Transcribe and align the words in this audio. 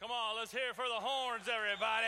Come 0.00 0.12
on, 0.12 0.34
let's 0.38 0.50
hear 0.50 0.72
for 0.74 0.86
the 0.88 0.94
horns, 0.94 1.44
everybody. 1.46 2.06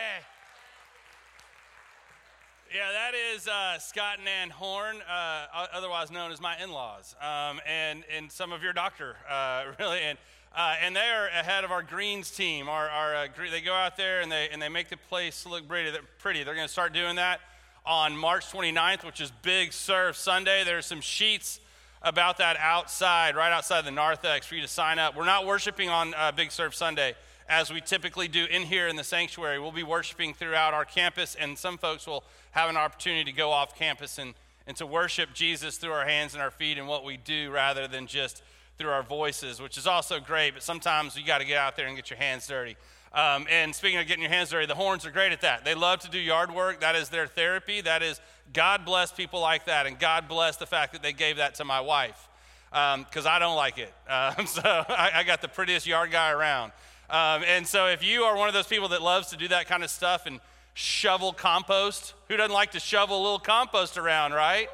Yeah, 2.73 2.91
that 2.91 3.11
is 3.13 3.47
uh, 3.47 3.77
Scott 3.77 4.17
and 4.17 4.27
Ann 4.27 4.49
Horn, 4.49 4.97
uh, 5.07 5.67
otherwise 5.71 6.09
known 6.09 6.31
as 6.31 6.41
my 6.41 6.59
in-laws, 6.59 7.13
um, 7.21 7.61
and 7.67 8.03
and 8.11 8.31
some 8.31 8.51
of 8.51 8.63
your 8.63 8.73
doctor, 8.73 9.15
uh, 9.29 9.65
really, 9.79 9.99
and 9.99 10.17
uh, 10.55 10.73
and 10.81 10.95
they 10.95 11.07
are 11.07 11.27
ahead 11.27 11.63
of 11.63 11.71
our 11.71 11.83
greens 11.83 12.31
team. 12.31 12.67
Our, 12.67 12.89
our 12.89 13.15
uh, 13.15 13.27
they 13.51 13.61
go 13.61 13.75
out 13.75 13.95
there 13.95 14.21
and 14.21 14.31
they 14.31 14.49
and 14.51 14.59
they 14.59 14.69
make 14.69 14.89
the 14.89 14.97
place 14.97 15.45
look 15.45 15.67
pretty. 15.67 15.91
They're 15.91 16.01
pretty. 16.17 16.43
They're 16.43 16.55
going 16.55 16.65
to 16.65 16.73
start 16.73 16.93
doing 16.93 17.17
that 17.17 17.41
on 17.85 18.17
March 18.17 18.51
29th, 18.51 19.05
which 19.05 19.21
is 19.21 19.31
Big 19.43 19.71
Serve 19.71 20.17
Sunday. 20.17 20.63
There's 20.63 20.87
some 20.87 21.01
sheets 21.01 21.59
about 22.01 22.39
that 22.39 22.57
outside, 22.57 23.35
right 23.35 23.51
outside 23.51 23.85
the 23.85 23.91
narthex, 23.91 24.47
for 24.47 24.55
you 24.55 24.61
to 24.63 24.67
sign 24.67 24.97
up. 24.97 25.15
We're 25.15 25.25
not 25.25 25.45
worshiping 25.45 25.89
on 25.89 26.15
uh, 26.15 26.31
Big 26.31 26.51
Serve 26.51 26.73
Sunday 26.73 27.13
as 27.49 27.71
we 27.71 27.81
typically 27.81 28.27
do 28.27 28.45
in 28.45 28.63
here 28.63 28.87
in 28.87 28.95
the 28.95 29.03
sanctuary. 29.03 29.59
We'll 29.59 29.71
be 29.71 29.83
worshiping 29.83 30.33
throughout 30.33 30.73
our 30.73 30.85
campus, 30.85 31.35
and 31.35 31.57
some 31.57 31.77
folks 31.77 32.07
will 32.07 32.23
have 32.51 32.69
an 32.69 32.77
opportunity 32.77 33.31
to 33.31 33.37
go 33.37 33.51
off 33.51 33.77
campus 33.77 34.17
and, 34.17 34.33
and 34.67 34.77
to 34.77 34.85
worship 34.85 35.33
Jesus 35.33 35.77
through 35.77 35.91
our 35.91 36.05
hands 36.05 36.33
and 36.33 36.41
our 36.41 36.51
feet 36.51 36.77
and 36.77 36.87
what 36.87 37.03
we 37.03 37.17
do 37.17 37.51
rather 37.51 37.87
than 37.87 38.07
just 38.07 38.43
through 38.77 38.89
our 38.89 39.03
voices, 39.03 39.61
which 39.61 39.77
is 39.77 39.87
also 39.87 40.19
great, 40.19 40.53
but 40.53 40.63
sometimes 40.63 41.15
you 41.15 41.25
got 41.25 41.39
to 41.39 41.45
get 41.45 41.57
out 41.57 41.75
there 41.75 41.87
and 41.87 41.95
get 41.95 42.09
your 42.09 42.17
hands 42.17 42.47
dirty. 42.47 42.75
Um, 43.13 43.45
and 43.49 43.75
speaking 43.75 43.99
of 43.99 44.07
getting 44.07 44.23
your 44.23 44.31
hands 44.31 44.49
dirty, 44.49 44.65
the 44.65 44.73
horns 44.73 45.05
are 45.05 45.11
great 45.11 45.31
at 45.31 45.41
that. 45.41 45.63
They 45.63 45.75
love 45.75 45.99
to 45.99 46.09
do 46.09 46.17
yard 46.17 46.53
work. 46.53 46.79
That 46.81 46.95
is 46.95 47.09
their 47.09 47.27
therapy. 47.27 47.81
That 47.81 48.01
is, 48.01 48.19
God 48.53 48.85
bless 48.85 49.11
people 49.11 49.39
like 49.39 49.65
that. 49.65 49.85
And 49.85 49.99
God 49.99 50.27
bless 50.27 50.57
the 50.57 50.65
fact 50.65 50.93
that 50.93 51.03
they 51.03 51.13
gave 51.13 51.37
that 51.37 51.55
to 51.55 51.65
my 51.65 51.79
wife 51.79 52.27
because 52.71 53.25
um, 53.25 53.31
I 53.31 53.37
don't 53.37 53.55
like 53.55 53.77
it. 53.77 53.93
Um, 54.09 54.45
so 54.47 54.61
I, 54.65 55.11
I, 55.15 55.23
got 55.23 55.41
the 55.41 55.47
prettiest 55.47 55.87
yard 55.87 56.11
guy 56.11 56.31
around. 56.31 56.71
Um, 57.09 57.43
and 57.45 57.67
so 57.67 57.87
if 57.87 58.03
you 58.03 58.23
are 58.23 58.35
one 58.35 58.47
of 58.47 58.53
those 58.53 58.67
people 58.67 58.89
that 58.89 59.01
loves 59.01 59.29
to 59.29 59.37
do 59.37 59.47
that 59.49 59.67
kind 59.67 59.83
of 59.83 59.89
stuff 59.89 60.25
and 60.25 60.39
shovel 60.73 61.33
compost, 61.33 62.13
who 62.27 62.37
doesn't 62.37 62.53
like 62.53 62.71
to 62.71 62.79
shovel 62.79 63.17
a 63.17 63.23
little 63.23 63.39
compost 63.39 63.97
around, 63.97 64.33
right? 64.33 64.67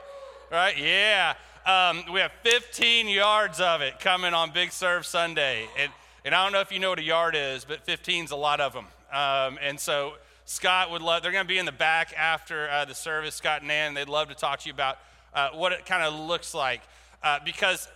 Right? 0.52 0.77
Yeah. 0.77 1.33
Um, 1.66 2.03
we 2.11 2.19
have 2.22 2.31
15 2.44 3.07
yards 3.07 3.59
of 3.59 3.81
it 3.81 4.00
coming 4.00 4.33
on 4.33 4.52
Big 4.52 4.72
Serve 4.72 5.05
Sunday. 5.05 5.67
And, 5.77 5.91
and 6.23 6.33
I 6.33 6.44
don't 6.44 6.53
know 6.53 6.61
if 6.61 6.72
you 6.72 6.80
know 6.80 6.89
what 6.89 7.00
a 7.00 7.03
yard 7.03 7.35
is, 7.35 7.66
but 7.66 7.85
15's 7.85 8.31
a 8.31 8.35
lot 8.35 8.61
of 8.61 8.73
them. 8.73 8.85
Um, 9.11 9.59
and 9.61 9.80
so 9.80 10.13
Scott 10.45 10.89
would 10.91 11.02
love, 11.02 11.22
they're 11.22 11.31
going 11.31 11.45
to 11.45 11.47
be 11.47 11.59
in 11.59 11.66
the 11.66 11.72
back 11.72 12.13
after 12.17 12.69
uh, 12.69 12.85
the 12.85 12.95
service, 12.95 13.35
Scott 13.35 13.59
and 13.59 13.67
Nan. 13.67 13.94
They'd 13.94 14.09
love 14.09 14.30
to 14.30 14.35
talk 14.35 14.59
to 14.61 14.67
you 14.67 14.73
about 14.73 14.97
uh, 15.33 15.50
what 15.50 15.72
it 15.72 15.85
kind 15.85 16.03
of 16.03 16.13
looks 16.13 16.53
like. 16.53 16.81
Uh, 17.22 17.39
because 17.44 17.88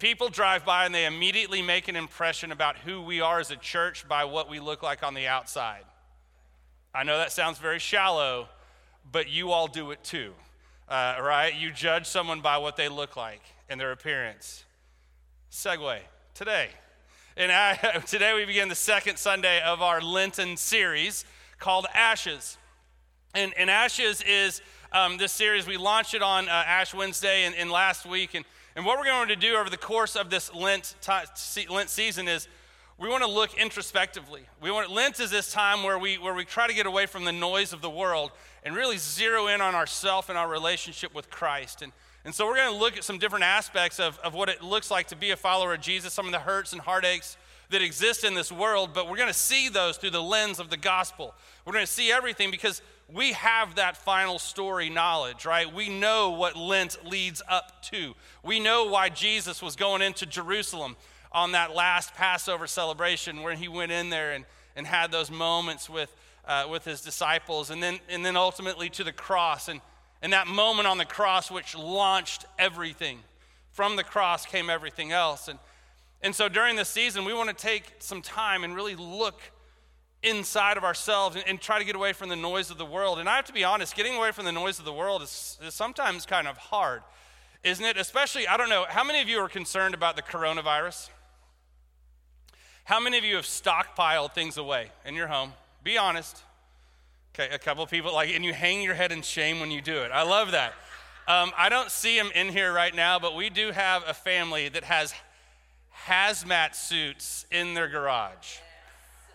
people 0.00 0.30
drive 0.30 0.64
by 0.64 0.86
and 0.86 0.94
they 0.94 1.04
immediately 1.04 1.60
make 1.60 1.86
an 1.86 1.94
impression 1.94 2.50
about 2.50 2.78
who 2.78 3.02
we 3.02 3.20
are 3.20 3.38
as 3.38 3.50
a 3.50 3.56
church 3.56 4.08
by 4.08 4.24
what 4.24 4.48
we 4.48 4.58
look 4.58 4.82
like 4.82 5.02
on 5.02 5.14
the 5.14 5.26
outside. 5.28 5.84
I 6.94 7.04
know 7.04 7.18
that 7.18 7.32
sounds 7.32 7.58
very 7.58 7.78
shallow, 7.78 8.48
but 9.12 9.28
you 9.28 9.52
all 9.52 9.68
do 9.68 9.90
it 9.90 10.02
too, 10.02 10.32
uh, 10.88 11.16
right? 11.20 11.54
You 11.54 11.70
judge 11.70 12.06
someone 12.06 12.40
by 12.40 12.58
what 12.58 12.76
they 12.76 12.88
look 12.88 13.14
like 13.14 13.42
and 13.68 13.78
their 13.78 13.92
appearance. 13.92 14.64
Segue 15.52 15.98
today. 16.34 16.70
And 17.36 17.52
I, 17.52 17.74
today 18.06 18.34
we 18.34 18.46
begin 18.46 18.68
the 18.68 18.74
second 18.74 19.18
Sunday 19.18 19.60
of 19.60 19.82
our 19.82 20.00
Lenten 20.00 20.56
series 20.56 21.26
called 21.58 21.86
Ashes. 21.94 22.56
And, 23.34 23.52
and 23.56 23.70
Ashes 23.70 24.22
is 24.22 24.62
um, 24.92 25.18
this 25.18 25.30
series, 25.30 25.66
we 25.66 25.76
launched 25.76 26.14
it 26.14 26.22
on 26.22 26.48
uh, 26.48 26.52
Ash 26.52 26.94
Wednesday 26.94 27.44
and, 27.44 27.54
and 27.54 27.70
last 27.70 28.06
week. 28.06 28.34
And, 28.34 28.46
and 28.80 28.86
what 28.86 28.98
we're 28.98 29.04
going 29.04 29.28
to 29.28 29.36
do 29.36 29.56
over 29.56 29.68
the 29.68 29.76
course 29.76 30.16
of 30.16 30.30
this 30.30 30.54
Lent, 30.54 30.94
Lent 31.68 31.90
season 31.90 32.28
is 32.28 32.48
we 32.96 33.10
want 33.10 33.22
to 33.22 33.28
look 33.28 33.52
introspectively. 33.60 34.40
We 34.62 34.70
want, 34.70 34.90
Lent 34.90 35.20
is 35.20 35.30
this 35.30 35.52
time 35.52 35.82
where 35.82 35.98
we, 35.98 36.16
where 36.16 36.32
we 36.32 36.46
try 36.46 36.66
to 36.66 36.72
get 36.72 36.86
away 36.86 37.04
from 37.04 37.26
the 37.26 37.32
noise 37.32 37.74
of 37.74 37.82
the 37.82 37.90
world 37.90 38.30
and 38.64 38.74
really 38.74 38.96
zero 38.96 39.48
in 39.48 39.60
on 39.60 39.74
ourself 39.74 40.30
and 40.30 40.38
our 40.38 40.48
relationship 40.48 41.14
with 41.14 41.28
Christ. 41.28 41.82
And, 41.82 41.92
and 42.24 42.34
so 42.34 42.46
we're 42.46 42.56
going 42.56 42.72
to 42.72 42.78
look 42.78 42.96
at 42.96 43.04
some 43.04 43.18
different 43.18 43.44
aspects 43.44 44.00
of, 44.00 44.18
of 44.20 44.32
what 44.32 44.48
it 44.48 44.62
looks 44.62 44.90
like 44.90 45.08
to 45.08 45.16
be 45.16 45.30
a 45.30 45.36
follower 45.36 45.74
of 45.74 45.82
Jesus, 45.82 46.14
some 46.14 46.24
of 46.24 46.32
the 46.32 46.38
hurts 46.38 46.72
and 46.72 46.80
heartaches 46.80 47.36
that 47.68 47.82
exist 47.82 48.24
in 48.24 48.32
this 48.32 48.50
world, 48.50 48.94
but 48.94 49.10
we're 49.10 49.18
going 49.18 49.28
to 49.28 49.34
see 49.34 49.68
those 49.68 49.98
through 49.98 50.10
the 50.10 50.22
lens 50.22 50.58
of 50.58 50.70
the 50.70 50.78
gospel. 50.78 51.34
We're 51.66 51.74
going 51.74 51.84
to 51.84 51.92
see 51.92 52.10
everything 52.10 52.50
because 52.50 52.80
we 53.14 53.32
have 53.32 53.76
that 53.76 53.96
final 53.96 54.38
story 54.38 54.90
knowledge, 54.90 55.44
right? 55.44 55.72
We 55.72 55.88
know 55.88 56.30
what 56.30 56.56
Lent 56.56 56.98
leads 57.04 57.42
up 57.48 57.82
to. 57.84 58.14
We 58.44 58.60
know 58.60 58.86
why 58.86 59.08
Jesus 59.08 59.62
was 59.62 59.76
going 59.76 60.02
into 60.02 60.26
Jerusalem 60.26 60.96
on 61.32 61.52
that 61.52 61.74
last 61.74 62.14
Passover 62.14 62.66
celebration 62.66 63.42
where 63.42 63.54
he 63.54 63.68
went 63.68 63.92
in 63.92 64.10
there 64.10 64.32
and, 64.32 64.44
and 64.76 64.86
had 64.86 65.10
those 65.10 65.30
moments 65.30 65.88
with, 65.88 66.14
uh, 66.46 66.66
with 66.70 66.84
his 66.84 67.00
disciples, 67.00 67.70
and 67.70 67.82
then, 67.82 67.98
and 68.08 68.24
then 68.24 68.36
ultimately 68.36 68.88
to 68.90 69.04
the 69.04 69.12
cross. 69.12 69.68
And, 69.68 69.80
and 70.22 70.32
that 70.32 70.46
moment 70.46 70.86
on 70.86 70.98
the 70.98 71.04
cross, 71.04 71.50
which 71.50 71.76
launched 71.76 72.44
everything. 72.58 73.18
From 73.72 73.96
the 73.96 74.04
cross 74.04 74.44
came 74.44 74.68
everything 74.68 75.12
else. 75.12 75.48
And, 75.48 75.58
and 76.22 76.34
so 76.34 76.48
during 76.48 76.76
this 76.76 76.88
season, 76.88 77.24
we 77.24 77.32
want 77.32 77.48
to 77.48 77.54
take 77.54 77.84
some 77.98 78.22
time 78.22 78.64
and 78.64 78.74
really 78.74 78.96
look 78.96 79.40
inside 80.22 80.76
of 80.76 80.84
ourselves 80.84 81.36
and, 81.36 81.44
and, 81.46 81.60
try 81.60 81.78
to 81.78 81.84
get 81.84 81.96
away 81.96 82.12
from 82.12 82.28
the 82.28 82.36
noise 82.36 82.70
of 82.70 82.78
the 82.78 82.84
world. 82.84 83.18
And 83.18 83.28
I 83.28 83.36
have 83.36 83.46
to 83.46 83.52
be 83.52 83.64
honest, 83.64 83.96
getting 83.96 84.16
away 84.16 84.32
from 84.32 84.44
the 84.44 84.52
noise 84.52 84.78
of 84.78 84.84
the 84.84 84.92
world 84.92 85.22
is, 85.22 85.58
is 85.62 85.74
sometimes 85.74 86.26
kind 86.26 86.46
of 86.46 86.58
hard, 86.58 87.02
isn't 87.64 87.84
it? 87.84 87.96
Especially, 87.96 88.46
I 88.46 88.56
don't 88.56 88.68
know, 88.68 88.84
how 88.88 89.02
many 89.02 89.22
of 89.22 89.28
you 89.28 89.38
are 89.38 89.48
concerned 89.48 89.94
about 89.94 90.16
the 90.16 90.22
coronavirus? 90.22 91.08
How 92.84 93.00
many 93.00 93.16
of 93.16 93.24
you 93.24 93.36
have 93.36 93.44
stockpiled 93.44 94.34
things 94.34 94.56
away 94.56 94.90
in 95.06 95.14
your 95.14 95.28
home? 95.28 95.52
Be 95.82 95.96
honest. 95.96 96.42
Okay, 97.34 97.54
a 97.54 97.58
couple 97.58 97.82
of 97.82 97.90
people 97.90 98.12
like, 98.12 98.30
and 98.34 98.44
you 98.44 98.52
hang 98.52 98.82
your 98.82 98.94
head 98.94 99.12
in 99.12 99.22
shame 99.22 99.60
when 99.60 99.70
you 99.70 99.80
do 99.80 99.98
it. 99.98 100.10
I 100.12 100.22
love 100.22 100.50
that. 100.50 100.74
Um, 101.28 101.52
I 101.56 101.68
don't 101.68 101.90
see 101.90 102.18
them 102.18 102.30
in 102.34 102.48
here 102.48 102.72
right 102.72 102.94
now, 102.94 103.20
but 103.20 103.36
we 103.36 103.50
do 103.50 103.70
have 103.70 104.02
a 104.06 104.12
family 104.12 104.68
that 104.68 104.84
has 104.84 105.14
hazmat 106.06 106.74
suits 106.74 107.46
in 107.50 107.74
their 107.74 107.88
garage. 107.88 108.58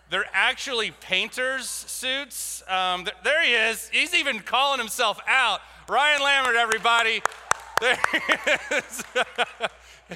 They're 0.08 0.28
actually 0.32 0.92
painter's 0.92 1.66
suits. 1.66 2.62
Um, 2.68 3.06
there 3.24 3.42
he 3.42 3.52
is. 3.52 3.88
He's 3.88 4.14
even 4.14 4.40
calling 4.40 4.78
himself 4.78 5.18
out. 5.26 5.60
Ryan 5.88 6.22
Lambert, 6.22 6.56
everybody. 6.56 7.22
There 7.78 7.98
he 8.10 8.74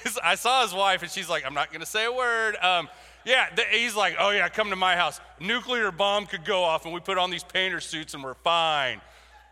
is. 0.02 0.18
I 0.22 0.34
saw 0.34 0.62
his 0.62 0.72
wife, 0.72 1.02
and 1.02 1.10
she's 1.10 1.28
like, 1.28 1.44
I'm 1.44 1.52
not 1.52 1.68
going 1.68 1.80
to 1.80 1.86
say 1.86 2.06
a 2.06 2.12
word. 2.12 2.56
Um, 2.56 2.88
yeah, 3.24 3.48
he's 3.70 3.94
like, 3.94 4.16
oh 4.18 4.30
yeah, 4.30 4.48
come 4.48 4.70
to 4.70 4.76
my 4.76 4.96
house. 4.96 5.20
Nuclear 5.40 5.92
bomb 5.92 6.24
could 6.24 6.46
go 6.46 6.62
off, 6.62 6.86
and 6.86 6.94
we 6.94 7.00
put 7.00 7.18
on 7.18 7.30
these 7.30 7.44
painter 7.44 7.80
suits, 7.80 8.14
and 8.14 8.24
we're 8.24 8.32
fine. 8.32 9.02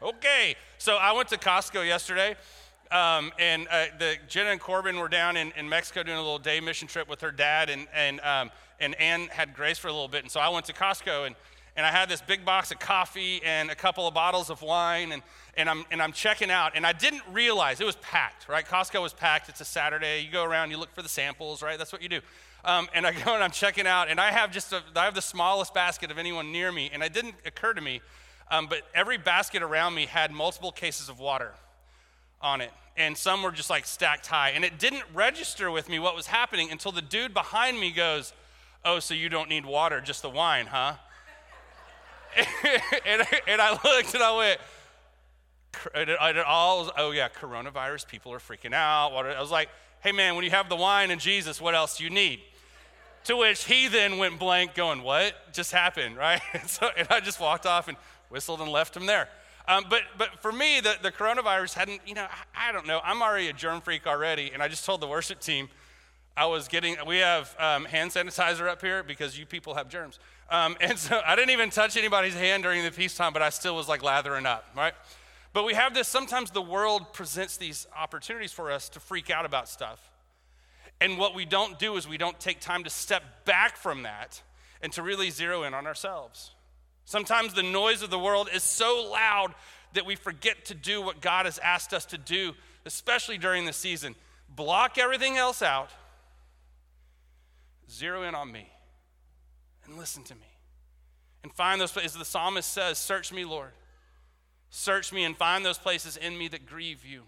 Okay. 0.02 0.56
So 0.78 0.96
I 0.96 1.12
went 1.12 1.28
to 1.28 1.36
Costco 1.36 1.86
yesterday, 1.86 2.36
um, 2.90 3.32
and 3.38 3.66
uh, 3.70 3.86
the 3.98 4.16
Jenna 4.28 4.50
and 4.50 4.60
Corbin 4.60 4.98
were 4.98 5.08
down 5.08 5.36
in, 5.36 5.52
in, 5.56 5.68
Mexico 5.68 6.02
doing 6.02 6.16
a 6.16 6.22
little 6.22 6.38
day 6.38 6.60
mission 6.60 6.88
trip 6.88 7.08
with 7.08 7.20
her 7.20 7.32
dad, 7.32 7.68
and 7.68 7.86
and 7.92 8.20
um, 8.20 8.50
and 8.80 8.94
Ann 9.00 9.28
had 9.28 9.54
Grace 9.54 9.78
for 9.78 9.88
a 9.88 9.92
little 9.92 10.08
bit, 10.08 10.22
and 10.22 10.30
so 10.30 10.40
I 10.40 10.48
went 10.48 10.66
to 10.66 10.72
Costco 10.72 11.26
and. 11.26 11.34
And 11.76 11.86
I 11.86 11.92
had 11.92 12.08
this 12.08 12.20
big 12.20 12.44
box 12.44 12.72
of 12.72 12.80
coffee 12.80 13.40
and 13.44 13.70
a 13.70 13.74
couple 13.76 14.08
of 14.08 14.12
bottles 14.12 14.50
of 14.50 14.62
wine, 14.62 15.12
and, 15.12 15.22
and, 15.56 15.70
I'm, 15.70 15.84
and 15.92 16.02
I'm 16.02 16.10
checking 16.10 16.50
out. 16.50 16.72
And 16.74 16.84
I 16.84 16.92
didn't 16.92 17.22
realize 17.30 17.80
it 17.80 17.84
was 17.84 17.94
packed, 17.94 18.48
right? 18.48 18.66
Costco 18.66 19.00
was 19.00 19.12
packed. 19.12 19.48
It's 19.48 19.60
a 19.60 19.64
Saturday. 19.64 20.24
You 20.24 20.32
go 20.32 20.42
around, 20.42 20.72
you 20.72 20.76
look 20.76 20.92
for 20.92 21.02
the 21.02 21.08
samples, 21.08 21.62
right? 21.62 21.78
That's 21.78 21.92
what 21.92 22.02
you 22.02 22.08
do. 22.08 22.20
Um, 22.64 22.88
and 22.94 23.06
I 23.06 23.12
go 23.24 23.34
and 23.34 23.42
I'm 23.42 23.50
checking 23.50 23.86
out, 23.86 24.08
and 24.08 24.20
I 24.20 24.30
have 24.30 24.52
just 24.52 24.72
a, 24.72 24.82
I 24.94 25.04
have 25.04 25.14
the 25.14 25.22
smallest 25.22 25.74
basket 25.74 26.10
of 26.10 26.18
anyone 26.18 26.52
near 26.52 26.70
me, 26.72 26.90
and 26.92 27.02
it 27.02 27.12
didn't 27.12 27.34
occur 27.46 27.74
to 27.74 27.80
me, 27.80 28.00
um, 28.50 28.66
but 28.66 28.82
every 28.94 29.18
basket 29.18 29.62
around 29.62 29.94
me 29.94 30.06
had 30.06 30.30
multiple 30.30 30.72
cases 30.72 31.08
of 31.08 31.18
water 31.18 31.52
on 32.40 32.60
it, 32.60 32.70
and 32.96 33.16
some 33.16 33.42
were 33.42 33.52
just 33.52 33.70
like 33.70 33.86
stacked 33.86 34.26
high, 34.26 34.50
and 34.50 34.64
it 34.64 34.78
didn't 34.78 35.04
register 35.14 35.70
with 35.70 35.88
me 35.88 35.98
what 35.98 36.14
was 36.14 36.26
happening 36.26 36.70
until 36.70 36.92
the 36.92 37.02
dude 37.02 37.34
behind 37.34 37.78
me 37.78 37.90
goes, 37.90 38.32
"Oh, 38.84 38.98
so 38.98 39.14
you 39.14 39.28
don't 39.28 39.48
need 39.48 39.66
water, 39.66 40.00
just 40.00 40.22
the 40.22 40.30
wine, 40.30 40.66
huh?" 40.66 40.94
and, 43.06 43.22
and, 43.46 43.60
I 43.60 43.70
looked 43.72 44.14
and 44.14 44.22
I 44.22 44.36
went. 44.36 44.60
It, 45.94 46.38
all, 46.46 46.90
oh 46.96 47.10
yeah, 47.10 47.28
coronavirus, 47.28 48.08
people 48.08 48.32
are 48.32 48.38
freaking 48.38 48.72
out. 48.72 49.12
I 49.12 49.40
was 49.40 49.50
like, 49.50 49.68
hey 50.00 50.12
man, 50.12 50.34
when 50.34 50.44
you 50.44 50.50
have 50.50 50.68
the 50.68 50.76
wine 50.76 51.10
and 51.10 51.20
Jesus, 51.20 51.60
what 51.60 51.74
else 51.74 51.98
do 51.98 52.04
you 52.04 52.10
need? 52.10 52.40
To 53.24 53.36
which 53.36 53.64
he 53.64 53.88
then 53.88 54.18
went 54.18 54.38
blank, 54.38 54.74
going, 54.74 55.02
What 55.02 55.52
just 55.52 55.72
happened, 55.72 56.16
right? 56.16 56.40
And, 56.52 56.68
so, 56.68 56.88
and 56.96 57.06
I 57.10 57.20
just 57.20 57.40
walked 57.40 57.66
off 57.66 57.88
and 57.88 57.96
whistled 58.28 58.60
and 58.60 58.70
left 58.70 58.96
him 58.96 59.06
there. 59.06 59.28
Um, 59.66 59.84
but, 59.90 60.00
but 60.16 60.40
for 60.40 60.50
me, 60.50 60.80
the, 60.80 60.96
the 61.02 61.12
coronavirus 61.12 61.74
hadn't, 61.74 62.00
you 62.06 62.14
know, 62.14 62.26
I, 62.54 62.70
I, 62.70 62.72
don't 62.72 62.86
know. 62.86 63.00
I'm 63.04 63.20
already 63.20 63.48
a 63.48 63.52
germ 63.52 63.82
freak 63.82 64.06
already. 64.06 64.50
And 64.54 64.62
I 64.62 64.68
just 64.68 64.86
told 64.86 65.02
the 65.02 65.06
worship 65.06 65.40
team, 65.40 65.68
I 66.38 66.46
was 66.46 66.68
getting, 66.68 66.96
we 67.04 67.18
have 67.18 67.52
um, 67.58 67.84
hand 67.84 68.12
sanitizer 68.12 68.68
up 68.68 68.80
here 68.80 69.02
because 69.02 69.36
you 69.36 69.44
people 69.44 69.74
have 69.74 69.88
germs. 69.88 70.20
Um, 70.48 70.76
and 70.80 70.96
so 70.96 71.20
I 71.26 71.34
didn't 71.34 71.50
even 71.50 71.70
touch 71.70 71.96
anybody's 71.96 72.34
hand 72.34 72.62
during 72.62 72.84
the 72.84 72.92
peacetime, 72.92 73.32
but 73.32 73.42
I 73.42 73.50
still 73.50 73.74
was 73.74 73.88
like 73.88 74.04
lathering 74.04 74.46
up, 74.46 74.64
right? 74.76 74.94
But 75.52 75.64
we 75.64 75.74
have 75.74 75.94
this, 75.94 76.06
sometimes 76.06 76.52
the 76.52 76.62
world 76.62 77.12
presents 77.12 77.56
these 77.56 77.88
opportunities 77.96 78.52
for 78.52 78.70
us 78.70 78.88
to 78.90 79.00
freak 79.00 79.30
out 79.30 79.46
about 79.46 79.68
stuff. 79.68 80.12
And 81.00 81.18
what 81.18 81.34
we 81.34 81.44
don't 81.44 81.76
do 81.76 81.96
is 81.96 82.06
we 82.06 82.18
don't 82.18 82.38
take 82.38 82.60
time 82.60 82.84
to 82.84 82.90
step 82.90 83.44
back 83.44 83.76
from 83.76 84.04
that 84.04 84.40
and 84.80 84.92
to 84.92 85.02
really 85.02 85.30
zero 85.30 85.64
in 85.64 85.74
on 85.74 85.88
ourselves. 85.88 86.52
Sometimes 87.04 87.54
the 87.54 87.64
noise 87.64 88.02
of 88.02 88.10
the 88.10 88.18
world 88.18 88.48
is 88.54 88.62
so 88.62 89.10
loud 89.10 89.54
that 89.94 90.06
we 90.06 90.14
forget 90.14 90.66
to 90.66 90.74
do 90.74 91.02
what 91.02 91.20
God 91.20 91.46
has 91.46 91.58
asked 91.58 91.92
us 91.92 92.04
to 92.06 92.18
do, 92.18 92.52
especially 92.86 93.38
during 93.38 93.64
the 93.64 93.72
season. 93.72 94.14
Block 94.54 94.98
everything 94.98 95.36
else 95.36 95.62
out, 95.62 95.90
zero 97.90 98.22
in 98.22 98.34
on 98.34 98.50
me, 98.50 98.70
and 99.84 99.96
listen 99.96 100.22
to 100.24 100.34
me. 100.34 100.40
And 101.42 101.52
find 101.52 101.80
those 101.80 101.92
places. 101.92 102.14
The 102.14 102.24
psalmist 102.24 102.70
says, 102.70 102.98
Search 102.98 103.32
me, 103.32 103.44
Lord. 103.44 103.70
Search 104.70 105.12
me 105.12 105.24
and 105.24 105.36
find 105.36 105.64
those 105.64 105.78
places 105.78 106.16
in 106.16 106.36
me 106.36 106.48
that 106.48 106.66
grieve 106.66 107.04
you. 107.04 107.22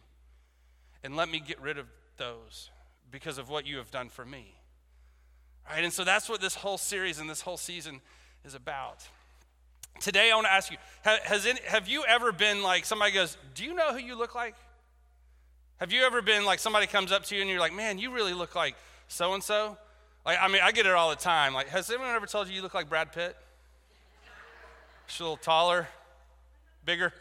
And 1.03 1.17
let 1.17 1.29
me 1.29 1.41
get 1.41 1.61
rid 1.61 1.79
of 1.79 1.87
those 2.17 2.71
because 3.11 3.39
of 3.39 3.49
what 3.49 3.67
you 3.67 3.79
have 3.79 3.91
done 3.91 4.09
for 4.09 4.25
me. 4.25 4.55
Right? 5.69 5.85
And 5.85 5.93
so 5.93 6.05
that's 6.05 6.29
what 6.29 6.41
this 6.41 6.55
whole 6.55 6.79
series 6.79 7.19
and 7.19 7.31
this 7.31 7.41
whole 7.41 7.57
season 7.57 8.01
is 8.45 8.55
about. 8.55 9.07
Today, 10.01 10.31
I 10.31 10.35
want 10.35 10.47
to 10.47 10.53
ask 10.53 10.71
you 10.71 10.79
has 11.03 11.47
any, 11.47 11.61
have 11.67 11.89
you 11.89 12.05
ever 12.07 12.33
been 12.33 12.63
like 12.63 12.85
somebody 12.85 13.13
goes, 13.13 13.37
Do 13.55 13.65
you 13.65 13.75
know 13.75 13.93
who 13.93 13.99
you 13.99 14.17
look 14.17 14.35
like? 14.35 14.55
Have 15.79 15.93
you 15.93 16.03
ever 16.03 16.21
been 16.21 16.45
like 16.45 16.59
somebody 16.59 16.87
comes 16.87 17.11
up 17.13 17.25
to 17.25 17.35
you 17.35 17.41
and 17.41 17.51
you're 17.51 17.61
like, 17.61 17.73
Man, 17.73 17.99
you 17.99 18.13
really 18.13 18.35
look 18.35 18.55
like 18.55 18.77
so 19.09 19.35
and 19.35 19.43
so? 19.43 19.77
Like, 20.25 20.39
I 20.41 20.49
mean, 20.49 20.61
I 20.63 20.73
get 20.73 20.87
it 20.87 20.93
all 20.93 21.11
the 21.11 21.17
time. 21.17 21.55
Like, 21.55 21.69
has 21.69 21.91
anyone 21.91 22.09
ever 22.09 22.27
told 22.27 22.49
you 22.49 22.55
you 22.55 22.63
look 22.63 22.75
like 22.75 22.89
Brad 22.89 23.13
Pitt? 23.13 23.37
Just 25.07 25.21
a 25.21 25.25
little 25.25 25.37
taller, 25.39 25.89
bigger, 26.85 27.13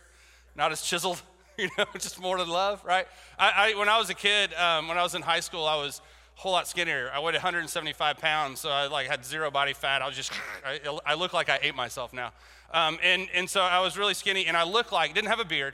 not 0.55 0.71
as 0.71 0.81
chiseled, 0.81 1.21
you 1.57 1.69
know, 1.77 1.85
just 1.93 2.19
more 2.21 2.37
than 2.37 2.49
love, 2.49 2.83
right? 2.85 3.07
I, 3.37 3.71
I 3.73 3.79
when 3.79 3.89
I 3.89 3.97
was 3.97 4.09
a 4.09 4.13
kid, 4.13 4.53
um, 4.53 4.87
when 4.87 4.97
I 4.97 5.03
was 5.03 5.15
in 5.15 5.21
high 5.21 5.39
school, 5.39 5.65
I 5.65 5.75
was 5.75 6.01
a 6.37 6.41
whole 6.41 6.51
lot 6.51 6.67
skinnier. 6.67 7.09
I 7.13 7.19
weighed 7.19 7.33
175 7.33 8.17
pounds, 8.17 8.59
so 8.59 8.69
I 8.69 8.87
like 8.87 9.07
had 9.07 9.25
zero 9.25 9.49
body 9.49 9.73
fat. 9.73 10.01
I 10.01 10.07
was 10.07 10.15
just, 10.15 10.31
I, 10.65 10.79
I 11.05 11.13
look 11.15 11.33
like 11.33 11.49
I 11.49 11.59
ate 11.61 11.75
myself 11.75 12.13
now. 12.13 12.31
Um, 12.71 12.99
and, 13.01 13.27
and 13.33 13.49
so 13.49 13.61
I 13.61 13.79
was 13.79 13.97
really 13.97 14.13
skinny, 14.13 14.45
and 14.45 14.55
I 14.55 14.63
looked 14.63 14.91
like, 14.91 15.13
didn't 15.13 15.29
have 15.29 15.39
a 15.39 15.45
beard. 15.45 15.73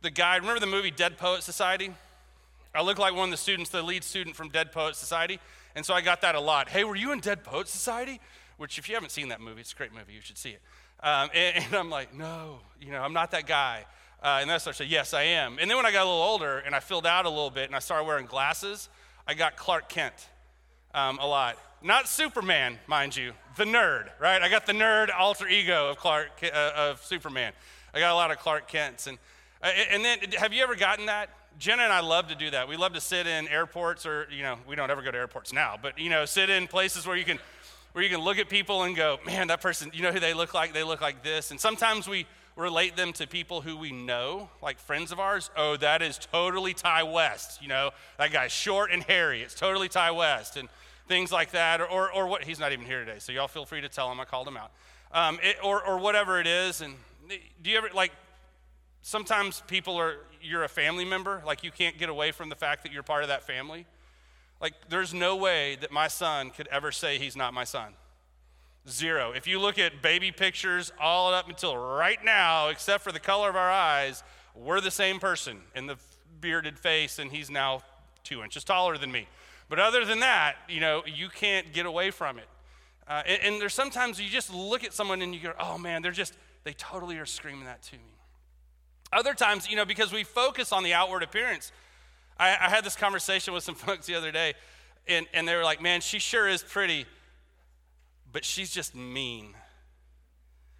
The 0.00 0.10
guy, 0.10 0.36
remember 0.36 0.58
the 0.58 0.66
movie 0.66 0.90
Dead 0.90 1.16
Poet 1.16 1.44
Society? 1.44 1.92
I 2.74 2.82
looked 2.82 2.98
like 2.98 3.14
one 3.14 3.24
of 3.24 3.30
the 3.30 3.36
students, 3.36 3.70
the 3.70 3.82
lead 3.82 4.02
student 4.02 4.34
from 4.34 4.48
Dead 4.48 4.72
Poet 4.72 4.96
Society. 4.96 5.38
And 5.74 5.84
so 5.84 5.94
I 5.94 6.00
got 6.00 6.20
that 6.22 6.34
a 6.34 6.40
lot. 6.40 6.68
Hey, 6.68 6.84
were 6.84 6.96
you 6.96 7.12
in 7.12 7.20
Dead 7.20 7.44
Poet 7.44 7.68
Society? 7.68 8.20
Which, 8.56 8.78
if 8.78 8.88
you 8.88 8.94
haven't 8.94 9.10
seen 9.10 9.28
that 9.28 9.40
movie, 9.40 9.60
it's 9.60 9.72
a 9.72 9.76
great 9.76 9.92
movie. 9.92 10.12
You 10.12 10.20
should 10.20 10.38
see 10.38 10.50
it. 10.50 10.60
Um, 11.02 11.30
and, 11.34 11.64
and, 11.64 11.74
I'm 11.74 11.90
like, 11.90 12.14
no, 12.14 12.60
you 12.80 12.92
know, 12.92 13.02
I'm 13.02 13.12
not 13.12 13.30
that 13.32 13.46
guy. 13.46 13.84
Uh, 14.22 14.38
and 14.40 14.48
then 14.48 14.54
I 14.54 14.58
started 14.58 14.78
saying, 14.78 14.90
yes, 14.90 15.14
I 15.14 15.22
am. 15.22 15.58
And 15.58 15.68
then 15.68 15.76
when 15.76 15.86
I 15.86 15.90
got 15.90 16.02
a 16.02 16.08
little 16.08 16.22
older 16.22 16.58
and 16.58 16.74
I 16.74 16.80
filled 16.80 17.06
out 17.06 17.24
a 17.26 17.30
little 17.30 17.50
bit 17.50 17.66
and 17.66 17.74
I 17.74 17.80
started 17.80 18.04
wearing 18.04 18.26
glasses, 18.26 18.88
I 19.26 19.34
got 19.34 19.56
Clark 19.56 19.88
Kent 19.88 20.14
um, 20.94 21.18
a 21.18 21.26
lot. 21.26 21.58
Not 21.82 22.06
Superman, 22.06 22.78
mind 22.86 23.16
you, 23.16 23.32
the 23.56 23.64
nerd, 23.64 24.10
right? 24.20 24.40
I 24.40 24.48
got 24.48 24.66
the 24.66 24.72
nerd 24.72 25.08
alter 25.16 25.48
ego 25.48 25.90
of 25.90 25.96
Clark, 25.96 26.30
uh, 26.44 26.70
of 26.76 27.04
Superman. 27.04 27.52
I 27.92 27.98
got 27.98 28.12
a 28.12 28.14
lot 28.14 28.30
of 28.30 28.38
Clark 28.38 28.68
Kents. 28.68 29.08
And, 29.08 29.18
uh, 29.60 29.70
and 29.90 30.04
then, 30.04 30.18
have 30.38 30.52
you 30.52 30.62
ever 30.62 30.76
gotten 30.76 31.06
that? 31.06 31.28
Jenna 31.58 31.82
and 31.82 31.92
I 31.92 32.00
love 32.00 32.28
to 32.28 32.34
do 32.34 32.50
that. 32.50 32.68
We 32.68 32.76
love 32.76 32.94
to 32.94 33.00
sit 33.00 33.26
in 33.26 33.48
airports, 33.48 34.06
or, 34.06 34.26
you 34.30 34.42
know, 34.42 34.58
we 34.66 34.76
don't 34.76 34.90
ever 34.90 35.02
go 35.02 35.10
to 35.10 35.18
airports 35.18 35.52
now, 35.52 35.76
but, 35.80 35.98
you 35.98 36.10
know, 36.10 36.24
sit 36.24 36.50
in 36.50 36.66
places 36.66 37.06
where 37.06 37.16
you 37.16 37.24
can, 37.24 37.38
where 37.92 38.02
you 38.02 38.10
can 38.10 38.20
look 38.20 38.38
at 38.38 38.48
people 38.48 38.82
and 38.82 38.96
go, 38.96 39.18
man, 39.24 39.48
that 39.48 39.60
person, 39.60 39.90
you 39.94 40.02
know 40.02 40.12
who 40.12 40.20
they 40.20 40.34
look 40.34 40.54
like? 40.54 40.72
They 40.72 40.84
look 40.84 41.00
like 41.00 41.22
this. 41.22 41.50
And 41.50 41.60
sometimes 41.60 42.08
we 42.08 42.26
relate 42.56 42.96
them 42.96 43.12
to 43.14 43.26
people 43.26 43.60
who 43.60 43.76
we 43.76 43.92
know, 43.92 44.50
like 44.62 44.78
friends 44.78 45.12
of 45.12 45.20
ours. 45.20 45.50
Oh, 45.56 45.76
that 45.76 46.02
is 46.02 46.18
totally 46.18 46.74
Ty 46.74 47.04
West. 47.04 47.62
You 47.62 47.68
know, 47.68 47.90
that 48.18 48.32
guy's 48.32 48.52
short 48.52 48.90
and 48.90 49.02
hairy. 49.02 49.42
It's 49.42 49.54
totally 49.54 49.88
Ty 49.88 50.10
West. 50.12 50.56
And, 50.56 50.68
things 51.08 51.32
like 51.32 51.50
that, 51.50 51.80
or, 51.80 51.86
or, 51.86 52.12
or, 52.12 52.26
what, 52.26 52.44
he's 52.44 52.58
not 52.58 52.72
even 52.72 52.86
here 52.86 53.04
today, 53.04 53.18
so 53.18 53.32
y'all 53.32 53.48
feel 53.48 53.64
free 53.64 53.80
to 53.80 53.88
tell 53.88 54.10
him 54.10 54.20
I 54.20 54.24
called 54.24 54.46
him 54.46 54.56
out. 54.56 54.70
Um, 55.12 55.38
it, 55.42 55.56
or, 55.62 55.84
or 55.84 55.98
whatever 55.98 56.40
it 56.40 56.46
is. 56.46 56.80
And 56.80 56.94
do 57.28 57.70
you 57.70 57.76
ever, 57.76 57.90
like, 57.92 58.12
sometimes 59.02 59.62
people 59.66 59.96
are, 59.96 60.14
you're 60.40 60.64
a 60.64 60.68
family 60.68 61.04
member, 61.04 61.42
like 61.44 61.62
you 61.62 61.70
can't 61.70 61.98
get 61.98 62.08
away 62.08 62.32
from 62.32 62.48
the 62.48 62.56
fact 62.56 62.82
that 62.84 62.92
you're 62.92 63.02
part 63.02 63.22
of 63.22 63.28
that 63.28 63.42
family. 63.42 63.86
Like, 64.60 64.74
there's 64.88 65.12
no 65.12 65.36
way 65.36 65.76
that 65.80 65.90
my 65.90 66.06
son 66.08 66.50
could 66.50 66.68
ever 66.68 66.92
say 66.92 67.18
he's 67.18 67.36
not 67.36 67.52
my 67.52 67.64
son. 67.64 67.94
Zero. 68.88 69.32
If 69.32 69.46
you 69.46 69.60
look 69.60 69.78
at 69.78 70.02
baby 70.02 70.30
pictures 70.30 70.92
all 71.00 71.34
up 71.34 71.48
until 71.48 71.76
right 71.76 72.24
now, 72.24 72.68
except 72.68 73.02
for 73.02 73.12
the 73.12 73.20
color 73.20 73.50
of 73.50 73.56
our 73.56 73.70
eyes, 73.70 74.22
we're 74.54 74.80
the 74.80 74.90
same 74.90 75.18
person 75.18 75.60
in 75.74 75.86
the 75.86 75.96
bearded 76.40 76.78
face, 76.78 77.18
and 77.18 77.30
he's 77.30 77.50
now 77.50 77.82
two 78.24 78.42
inches 78.42 78.64
taller 78.64 78.96
than 78.98 79.10
me. 79.10 79.26
But 79.68 79.78
other 79.78 80.04
than 80.04 80.20
that, 80.20 80.56
you 80.68 80.80
know, 80.80 81.02
you 81.06 81.28
can't 81.28 81.72
get 81.72 81.86
away 81.86 82.10
from 82.10 82.38
it. 82.38 82.48
Uh, 83.08 83.22
and, 83.26 83.42
and, 83.42 83.60
there's 83.60 83.74
sometimes 83.74 84.20
you 84.20 84.28
just 84.28 84.52
look 84.52 84.84
at 84.84 84.92
someone 84.92 85.22
and 85.22 85.34
you 85.34 85.40
go, 85.40 85.52
oh 85.58 85.76
man, 85.76 86.02
they're 86.02 86.12
just, 86.12 86.34
they 86.62 86.72
totally 86.74 87.18
are 87.18 87.26
screaming 87.26 87.64
that 87.64 87.82
to 87.82 87.96
me. 87.96 88.11
Other 89.12 89.34
times, 89.34 89.68
you 89.68 89.76
know, 89.76 89.84
because 89.84 90.12
we 90.12 90.24
focus 90.24 90.72
on 90.72 90.82
the 90.82 90.94
outward 90.94 91.22
appearance. 91.22 91.70
I, 92.38 92.56
I 92.60 92.70
had 92.70 92.84
this 92.84 92.96
conversation 92.96 93.52
with 93.52 93.62
some 93.62 93.74
folks 93.76 94.06
the 94.06 94.14
other 94.14 94.32
day, 94.32 94.54
and, 95.06 95.26
and 95.34 95.46
they 95.46 95.54
were 95.54 95.64
like, 95.64 95.82
man, 95.82 96.00
she 96.00 96.18
sure 96.18 96.48
is 96.48 96.62
pretty, 96.62 97.06
but 98.32 98.44
she's 98.44 98.70
just 98.70 98.94
mean. 98.94 99.54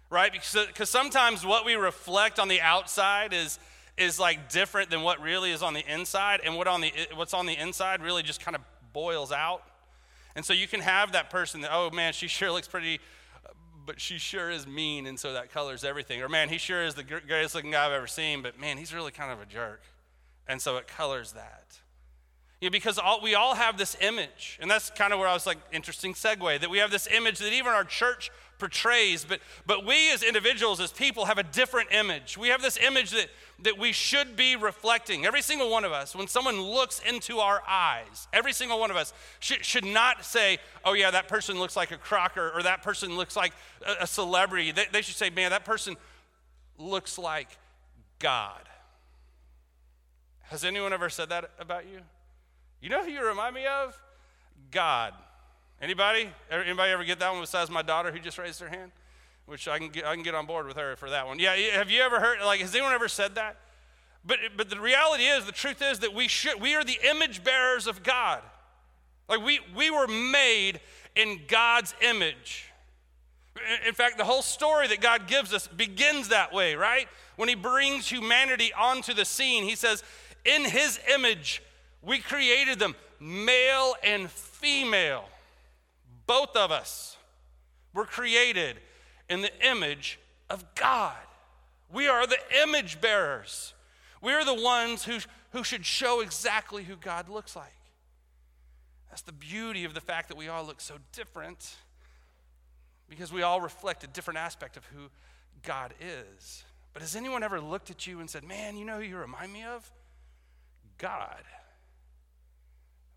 Right? 0.09 0.31
Because, 0.31 0.67
because 0.67 0.89
sometimes 0.89 1.45
what 1.45 1.65
we 1.65 1.75
reflect 1.75 2.39
on 2.39 2.47
the 2.47 2.61
outside 2.61 3.33
is, 3.33 3.59
is 3.97 4.19
like 4.19 4.49
different 4.49 4.89
than 4.89 5.01
what 5.01 5.21
really 5.21 5.51
is 5.51 5.61
on 5.61 5.73
the 5.73 5.83
inside, 5.91 6.41
and 6.43 6.55
what 6.55 6.67
on 6.67 6.81
the, 6.81 6.91
what's 7.15 7.33
on 7.33 7.45
the 7.45 7.55
inside 7.55 8.01
really 8.01 8.23
just 8.23 8.41
kind 8.41 8.55
of 8.55 8.61
boils 8.93 9.31
out. 9.31 9.63
And 10.35 10.43
so 10.43 10.53
you 10.53 10.67
can 10.67 10.79
have 10.79 11.11
that 11.11 11.29
person 11.29 11.61
that, 11.61 11.71
oh 11.71 11.91
man, 11.91 12.13
she 12.13 12.27
sure 12.27 12.51
looks 12.51 12.67
pretty, 12.67 12.99
but 13.85 13.99
she 13.99 14.17
sure 14.17 14.49
is 14.49 14.65
mean, 14.65 15.07
and 15.07 15.19
so 15.19 15.33
that 15.33 15.51
colors 15.51 15.83
everything. 15.83 16.21
Or 16.21 16.29
man, 16.29 16.49
he 16.49 16.57
sure 16.57 16.83
is 16.83 16.95
the 16.95 17.03
greatest 17.03 17.55
looking 17.55 17.71
guy 17.71 17.85
I've 17.85 17.91
ever 17.91 18.07
seen, 18.07 18.41
but 18.41 18.59
man, 18.59 18.77
he's 18.77 18.93
really 18.93 19.11
kind 19.11 19.31
of 19.31 19.41
a 19.41 19.45
jerk. 19.45 19.81
And 20.47 20.61
so 20.61 20.77
it 20.77 20.87
colors 20.87 21.33
that. 21.33 21.79
You 22.59 22.69
know, 22.69 22.71
because 22.71 22.97
all, 22.97 23.21
we 23.21 23.35
all 23.35 23.55
have 23.55 23.77
this 23.77 23.97
image, 23.99 24.57
and 24.61 24.71
that's 24.71 24.89
kind 24.89 25.11
of 25.11 25.19
where 25.19 25.27
I 25.27 25.33
was 25.33 25.45
like, 25.45 25.57
interesting 25.71 26.13
segue, 26.13 26.61
that 26.61 26.69
we 26.69 26.77
have 26.77 26.91
this 26.91 27.07
image 27.07 27.39
that 27.39 27.51
even 27.51 27.73
our 27.73 27.83
church 27.83 28.31
portrays, 28.59 29.25
but, 29.25 29.39
but 29.65 29.85
we 29.85 30.11
as 30.11 30.23
individuals, 30.23 30.79
as 30.79 30.91
people, 30.91 31.25
have 31.25 31.37
a 31.37 31.43
different 31.43 31.91
image. 31.91 32.37
We 32.37 32.49
have 32.49 32.61
this 32.61 32.77
image 32.77 33.11
that, 33.11 33.27
that 33.63 33.77
we 33.77 33.91
should 33.91 34.35
be 34.35 34.55
reflecting. 34.55 35.25
Every 35.25 35.41
single 35.41 35.69
one 35.69 35.83
of 35.83 35.91
us, 35.91 36.15
when 36.15 36.27
someone 36.27 36.61
looks 36.61 37.01
into 37.07 37.39
our 37.39 37.61
eyes, 37.67 38.27
every 38.31 38.53
single 38.53 38.79
one 38.79 38.91
of 38.91 38.97
us 38.97 39.13
should, 39.39 39.65
should 39.65 39.85
not 39.85 40.23
say, 40.23 40.59
oh, 40.85 40.93
yeah, 40.93 41.11
that 41.11 41.27
person 41.27 41.59
looks 41.59 41.75
like 41.75 41.91
a 41.91 41.97
crocker 41.97 42.51
or 42.55 42.63
that 42.63 42.83
person 42.83 43.17
looks 43.17 43.35
like 43.35 43.53
a, 43.85 44.03
a 44.03 44.07
celebrity. 44.07 44.71
They, 44.71 44.85
they 44.91 45.01
should 45.01 45.15
say, 45.15 45.29
man, 45.29 45.51
that 45.51 45.65
person 45.65 45.95
looks 46.77 47.17
like 47.17 47.57
God. 48.19 48.61
Has 50.43 50.63
anyone 50.63 50.93
ever 50.93 51.09
said 51.09 51.29
that 51.29 51.49
about 51.59 51.85
you? 51.85 51.99
You 52.81 52.89
know 52.89 53.03
who 53.03 53.09
you 53.09 53.25
remind 53.25 53.55
me 53.55 53.65
of? 53.65 53.99
God. 54.71 55.13
Anybody? 55.83 56.29
Anybody 56.49 56.93
ever 56.93 57.03
get 57.03 57.19
that 57.19 57.29
one 57.29 57.41
besides 57.41 57.69
my 57.69 57.81
daughter 57.81 58.09
who 58.09 58.17
just 58.19 58.37
raised 58.37 58.61
her 58.61 58.69
hand? 58.69 58.93
Which 59.47 59.67
I 59.67 59.79
can 59.79 59.89
get, 59.89 60.05
I 60.05 60.13
can 60.13 60.23
get 60.23 60.33
on 60.33 60.45
board 60.45 60.65
with 60.65 60.77
her 60.77 60.95
for 60.95 61.09
that 61.09 61.27
one. 61.27 61.39
Yeah, 61.39 61.53
have 61.55 61.91
you 61.91 62.01
ever 62.01 62.21
heard, 62.21 62.39
like, 62.41 62.61
has 62.61 62.73
anyone 62.73 62.93
ever 62.93 63.09
said 63.09 63.35
that? 63.35 63.57
But, 64.23 64.39
but 64.55 64.69
the 64.69 64.79
reality 64.79 65.25
is, 65.25 65.45
the 65.45 65.51
truth 65.51 65.81
is 65.81 65.99
that 65.99 66.13
we, 66.13 66.29
should, 66.29 66.61
we 66.61 66.73
are 66.75 66.85
the 66.85 66.97
image 67.09 67.43
bearers 67.43 67.85
of 67.85 68.01
God. 68.01 68.41
Like, 69.27 69.43
we, 69.43 69.59
we 69.75 69.91
were 69.91 70.07
made 70.07 70.79
in 71.17 71.41
God's 71.49 71.93
image. 72.01 72.71
In 73.85 73.93
fact, 73.93 74.17
the 74.17 74.23
whole 74.23 74.41
story 74.41 74.87
that 74.87 75.01
God 75.01 75.27
gives 75.27 75.53
us 75.53 75.67
begins 75.67 76.29
that 76.29 76.53
way, 76.53 76.75
right? 76.75 77.09
When 77.35 77.49
He 77.49 77.55
brings 77.55 78.07
humanity 78.07 78.71
onto 78.71 79.13
the 79.13 79.25
scene, 79.25 79.65
He 79.65 79.75
says, 79.75 80.01
In 80.45 80.63
His 80.63 80.97
image, 81.13 81.61
we 82.01 82.19
created 82.19 82.79
them, 82.79 82.95
male 83.19 83.95
and 84.01 84.31
female. 84.31 85.25
Both 86.25 86.55
of 86.55 86.71
us 86.71 87.17
were 87.93 88.05
created 88.05 88.77
in 89.29 89.41
the 89.41 89.51
image 89.67 90.19
of 90.49 90.63
God. 90.75 91.17
We 91.91 92.07
are 92.07 92.25
the 92.25 92.37
image 92.63 93.01
bearers. 93.01 93.73
We're 94.21 94.45
the 94.45 94.53
ones 94.53 95.03
who, 95.03 95.19
who 95.51 95.63
should 95.63 95.85
show 95.85 96.21
exactly 96.21 96.83
who 96.83 96.95
God 96.95 97.29
looks 97.29 97.55
like. 97.55 97.73
That's 99.09 99.21
the 99.21 99.31
beauty 99.31 99.85
of 99.85 99.93
the 99.93 100.01
fact 100.01 100.29
that 100.29 100.37
we 100.37 100.47
all 100.47 100.63
look 100.65 100.81
so 100.81 100.95
different 101.11 101.75
because 103.09 103.31
we 103.31 103.43
all 103.43 103.61
reflect 103.61 104.03
a 104.03 104.07
different 104.07 104.39
aspect 104.39 104.75
of 104.75 104.85
who 104.85 105.09
God 105.61 105.93
is. 106.01 106.63
But 106.93 107.01
has 107.01 107.15
anyone 107.15 107.43
ever 107.43 107.59
looked 107.59 107.91
at 107.91 108.07
you 108.07 108.19
and 108.19 108.29
said, 108.29 108.43
Man, 108.43 108.77
you 108.77 108.85
know 108.85 108.97
who 108.97 109.03
you 109.03 109.17
remind 109.17 109.53
me 109.53 109.63
of? 109.63 109.91
God. 110.97 111.43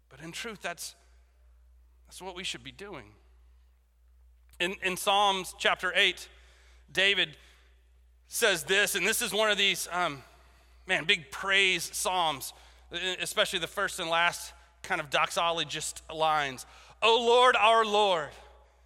But 0.08 0.20
in 0.20 0.32
truth, 0.32 0.60
that's 0.62 0.94
that's 2.06 2.22
what 2.22 2.36
we 2.36 2.44
should 2.44 2.64
be 2.64 2.72
doing. 2.72 3.04
In, 4.58 4.76
in 4.82 4.96
Psalms 4.96 5.54
chapter 5.58 5.92
8, 5.94 6.28
David 6.92 7.36
says 8.28 8.64
this, 8.64 8.94
and 8.94 9.06
this 9.06 9.22
is 9.22 9.32
one 9.32 9.50
of 9.50 9.58
these, 9.58 9.88
um, 9.92 10.22
man, 10.86 11.04
big 11.04 11.30
praise 11.30 11.90
Psalms, 11.92 12.52
especially 13.20 13.58
the 13.58 13.66
first 13.66 14.00
and 14.00 14.08
last 14.08 14.52
kind 14.82 15.00
of 15.00 15.10
doxologist 15.10 16.02
lines. 16.14 16.64
O 17.02 17.20
Lord, 17.26 17.56
our 17.56 17.84
Lord. 17.84 18.30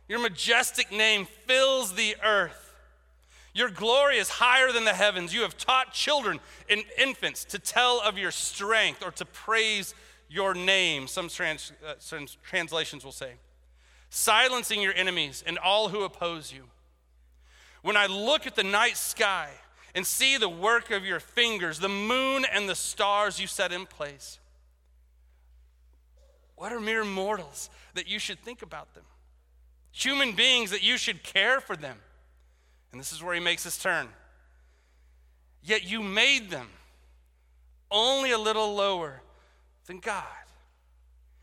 Your 0.09 0.19
majestic 0.19 0.91
name 0.91 1.29
fills 1.47 1.95
the 1.95 2.17
earth. 2.25 2.75
Your 3.53 3.71
glory 3.71 4.19
is 4.19 4.29
higher 4.29 4.73
than 4.73 4.85
the 4.85 4.93
heavens. 4.93 5.35
You 5.35 5.43
have 5.43 5.57
taught 5.57 5.93
children 5.93 6.41
and 6.69 6.83
infants 6.99 7.45
to 7.47 7.59
tell 7.59 8.01
of 8.01 8.19
your 8.19 8.31
strength 8.31 9.05
or 9.05 9.11
to 9.13 9.25
praise 9.25 9.95
your 10.31 10.55
name, 10.55 11.07
some, 11.07 11.29
trans, 11.29 11.73
uh, 11.87 11.95
some 11.99 12.27
translations 12.43 13.05
will 13.05 13.13
say. 13.13 13.33
Silencing 14.09 14.81
your 14.81 14.95
enemies 14.95 15.45
and 15.47 15.59
all 15.59 15.89
who 15.89 16.03
oppose 16.03 16.53
you. 16.53 16.63
When 17.83 17.97
I 17.97 18.07
look 18.07 18.47
at 18.47 18.57
the 18.57 18.65
night 18.65 18.97
sky 18.97 19.49
and 19.95 20.07
see 20.07 20.37
the 20.39 20.49
work 20.49 20.91
of 20.91 21.05
your 21.05 21.21
fingers, 21.21 21.79
the 21.79 21.89
moon 21.89 22.47
and 22.53 22.69
the 22.69 22.75
stars 22.75 23.41
you 23.41 23.47
set 23.47 23.73
in 23.73 23.87
place, 23.87 24.39
what 26.57 26.73
are 26.73 26.81
mere 26.81 27.05
mortals 27.05 27.71
that 27.95 28.09
you 28.09 28.19
should 28.19 28.39
think 28.41 28.63
about 28.63 28.95
them? 28.95 29.05
human 29.93 30.33
beings 30.33 30.71
that 30.71 30.83
you 30.83 30.97
should 30.97 31.23
care 31.23 31.61
for 31.61 31.77
them. 31.77 31.97
And 32.93 33.01
this 33.01 33.13
is 33.13 33.23
where 33.23 33.35
he 33.35 33.41
makes 33.41 33.65
his 33.65 33.79
turn. 33.79 34.09
Yet 35.63 35.89
you 35.89 36.01
made 36.01 36.51
them 36.51 36.69
only 37.91 38.31
a 38.31 38.39
little 38.39 38.75
lower 38.75 39.21
than 39.91 39.99
God. 39.99 40.25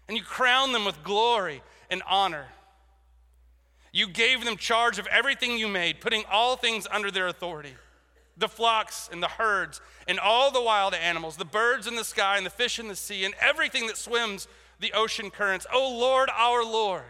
And 0.08 0.16
you 0.16 0.24
crown 0.24 0.72
them 0.72 0.86
with 0.86 1.04
glory 1.04 1.62
and 1.92 2.02
honor. 2.10 2.46
You 3.92 4.08
gave 4.08 4.46
them 4.46 4.56
charge 4.56 5.00
of 5.00 5.08
everything 5.08 5.58
you 5.58 5.68
made, 5.68 6.00
putting 6.00 6.24
all 6.32 6.56
things 6.56 6.88
under 6.90 7.12
their 7.12 7.28
authority 7.28 7.76
the 8.40 8.48
flocks 8.48 9.10
and 9.12 9.22
the 9.22 9.28
herds, 9.28 9.82
and 10.08 10.20
all 10.20 10.52
the 10.52 10.62
wild 10.62 10.94
animals, 10.94 11.38
the 11.38 11.44
birds 11.44 11.88
in 11.88 11.96
the 11.96 12.04
sky, 12.04 12.38
and 12.38 12.46
the 12.46 12.52
fish 12.52 12.78
in 12.78 12.88
the 12.88 12.96
sea, 12.96 13.26
and 13.26 13.34
everything 13.42 13.88
that 13.88 13.98
swims 13.98 14.48
the 14.80 14.94
ocean 14.94 15.32
currents. 15.32 15.66
O 15.74 15.84
oh 15.84 15.98
Lord, 15.98 16.30
our 16.38 16.64
Lord. 16.64 17.02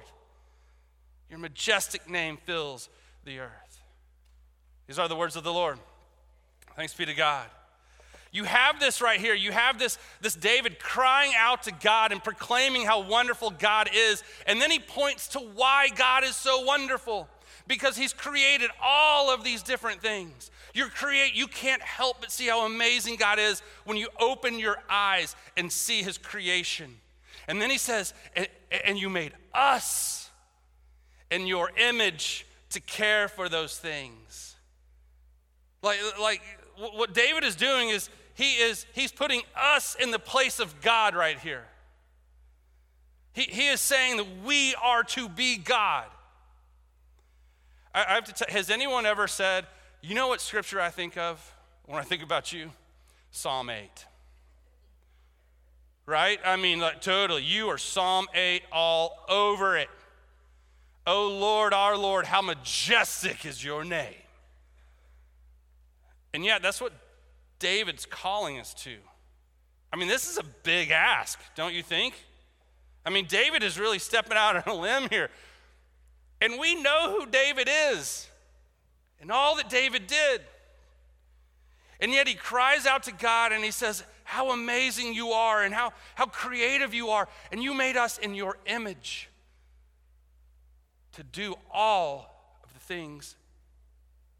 Your 1.29 1.37
majestic 1.37 2.09
name 2.09 2.37
fills 2.37 2.87
the 3.25 3.39
earth. 3.39 3.81
These 4.87 4.97
are 4.97 5.09
the 5.09 5.17
words 5.17 5.35
of 5.35 5.43
the 5.43 5.51
Lord. 5.51 5.77
Thanks 6.77 6.93
be 6.93 7.05
to 7.05 7.13
God. 7.13 7.47
You 8.31 8.43
have 8.43 8.79
this 8.79 9.01
right 9.01 9.19
here. 9.19 9.33
You 9.33 9.51
have 9.51 9.79
this, 9.79 9.97
this 10.21 10.35
David 10.35 10.79
crying 10.79 11.31
out 11.37 11.63
to 11.63 11.71
God 11.71 12.11
and 12.11 12.23
proclaiming 12.23 12.85
how 12.85 13.07
wonderful 13.07 13.51
God 13.51 13.89
is. 13.93 14.23
And 14.45 14.61
then 14.61 14.71
he 14.71 14.79
points 14.79 15.29
to 15.29 15.39
why 15.39 15.89
God 15.95 16.23
is 16.23 16.35
so 16.35 16.61
wonderful. 16.61 17.27
Because 17.67 17.97
he's 17.97 18.13
created 18.13 18.69
all 18.81 19.33
of 19.33 19.43
these 19.43 19.61
different 19.61 20.01
things. 20.01 20.51
You're 20.73 20.89
create, 20.89 21.33
you 21.33 21.47
can't 21.47 21.81
help 21.81 22.21
but 22.21 22.31
see 22.31 22.47
how 22.47 22.65
amazing 22.65 23.15
God 23.15 23.39
is 23.39 23.61
when 23.83 23.97
you 23.97 24.07
open 24.19 24.59
your 24.59 24.77
eyes 24.89 25.35
and 25.57 25.71
see 25.71 26.03
his 26.03 26.17
creation. 26.17 26.95
And 27.47 27.61
then 27.61 27.69
he 27.69 27.77
says, 27.77 28.13
and, 28.35 28.47
and 28.85 28.97
you 28.97 29.09
made 29.09 29.33
us 29.53 30.29
in 31.31 31.47
your 31.47 31.71
image 31.77 32.45
to 32.69 32.79
care 32.79 33.27
for 33.27 33.49
those 33.49 33.77
things. 33.77 34.55
Like, 35.81 35.99
like 36.19 36.41
what 36.77 37.13
David 37.13 37.43
is 37.43 37.55
doing 37.55 37.89
is 37.89 38.09
he 38.33 38.53
is 38.55 38.85
he's 38.93 39.11
putting 39.11 39.41
us 39.55 39.95
in 39.99 40.11
the 40.11 40.19
place 40.19 40.59
of 40.59 40.81
God 40.81 41.15
right 41.15 41.39
here. 41.39 41.65
He, 43.33 43.43
he 43.43 43.67
is 43.67 43.81
saying 43.81 44.17
that 44.17 44.25
we 44.45 44.75
are 44.81 45.03
to 45.03 45.29
be 45.29 45.57
God. 45.57 46.05
I, 47.93 48.05
I 48.05 48.13
have 48.13 48.25
to 48.25 48.33
tell, 48.33 48.47
has 48.49 48.69
anyone 48.69 49.05
ever 49.05 49.27
said, 49.27 49.65
you 50.01 50.15
know 50.15 50.27
what 50.27 50.41
scripture 50.41 50.79
I 50.79 50.89
think 50.89 51.17
of 51.17 51.55
when 51.85 51.99
I 51.99 52.03
think 52.03 52.23
about 52.23 52.51
you? 52.51 52.71
Psalm 53.31 53.69
8. 53.69 53.89
Right? 56.05 56.39
I 56.45 56.55
mean, 56.55 56.79
like 56.79 57.01
totally. 57.01 57.43
You 57.43 57.67
are 57.67 57.77
Psalm 57.77 58.27
8 58.33 58.63
all 58.71 59.17
over 59.29 59.77
it. 59.77 59.89
O 61.05 61.27
Lord, 61.27 61.73
our 61.73 61.97
Lord, 61.97 62.25
how 62.25 62.41
majestic 62.41 63.45
is 63.45 63.63
your 63.63 63.83
name. 63.83 64.15
And 66.37 66.45
yet, 66.45 66.61
that's 66.61 66.79
what 66.79 66.93
David's 67.57 68.05
calling 68.05 68.59
us 68.59 68.71
to. 68.83 68.95
I 69.91 69.97
mean, 69.97 70.07
this 70.07 70.29
is 70.29 70.37
a 70.37 70.43
big 70.61 70.91
ask, 70.91 71.39
don't 71.55 71.73
you 71.73 71.81
think? 71.81 72.13
I 73.03 73.09
mean, 73.09 73.25
David 73.25 73.63
is 73.63 73.79
really 73.79 73.97
stepping 73.97 74.37
out 74.37 74.55
on 74.55 74.71
a 74.71 74.79
limb 74.79 75.09
here. 75.09 75.31
And 76.39 76.59
we 76.59 76.79
know 76.79 77.17
who 77.17 77.25
David 77.25 77.67
is 77.67 78.29
and 79.19 79.31
all 79.31 79.55
that 79.55 79.67
David 79.67 80.05
did. 80.05 80.41
And 81.99 82.11
yet 82.11 82.27
he 82.27 82.35
cries 82.35 82.85
out 82.85 83.01
to 83.05 83.11
God 83.11 83.51
and 83.51 83.63
he 83.63 83.71
says, 83.71 84.03
How 84.23 84.51
amazing 84.51 85.15
you 85.15 85.29
are 85.29 85.63
and 85.63 85.73
how, 85.73 85.91
how 86.13 86.27
creative 86.27 86.93
you 86.93 87.09
are. 87.09 87.27
And 87.51 87.63
you 87.63 87.73
made 87.73 87.97
us 87.97 88.19
in 88.19 88.35
your 88.35 88.57
image 88.67 89.27
to 91.13 91.23
do 91.23 91.55
all 91.73 92.59
of 92.63 92.75
the 92.75 92.79
things 92.79 93.37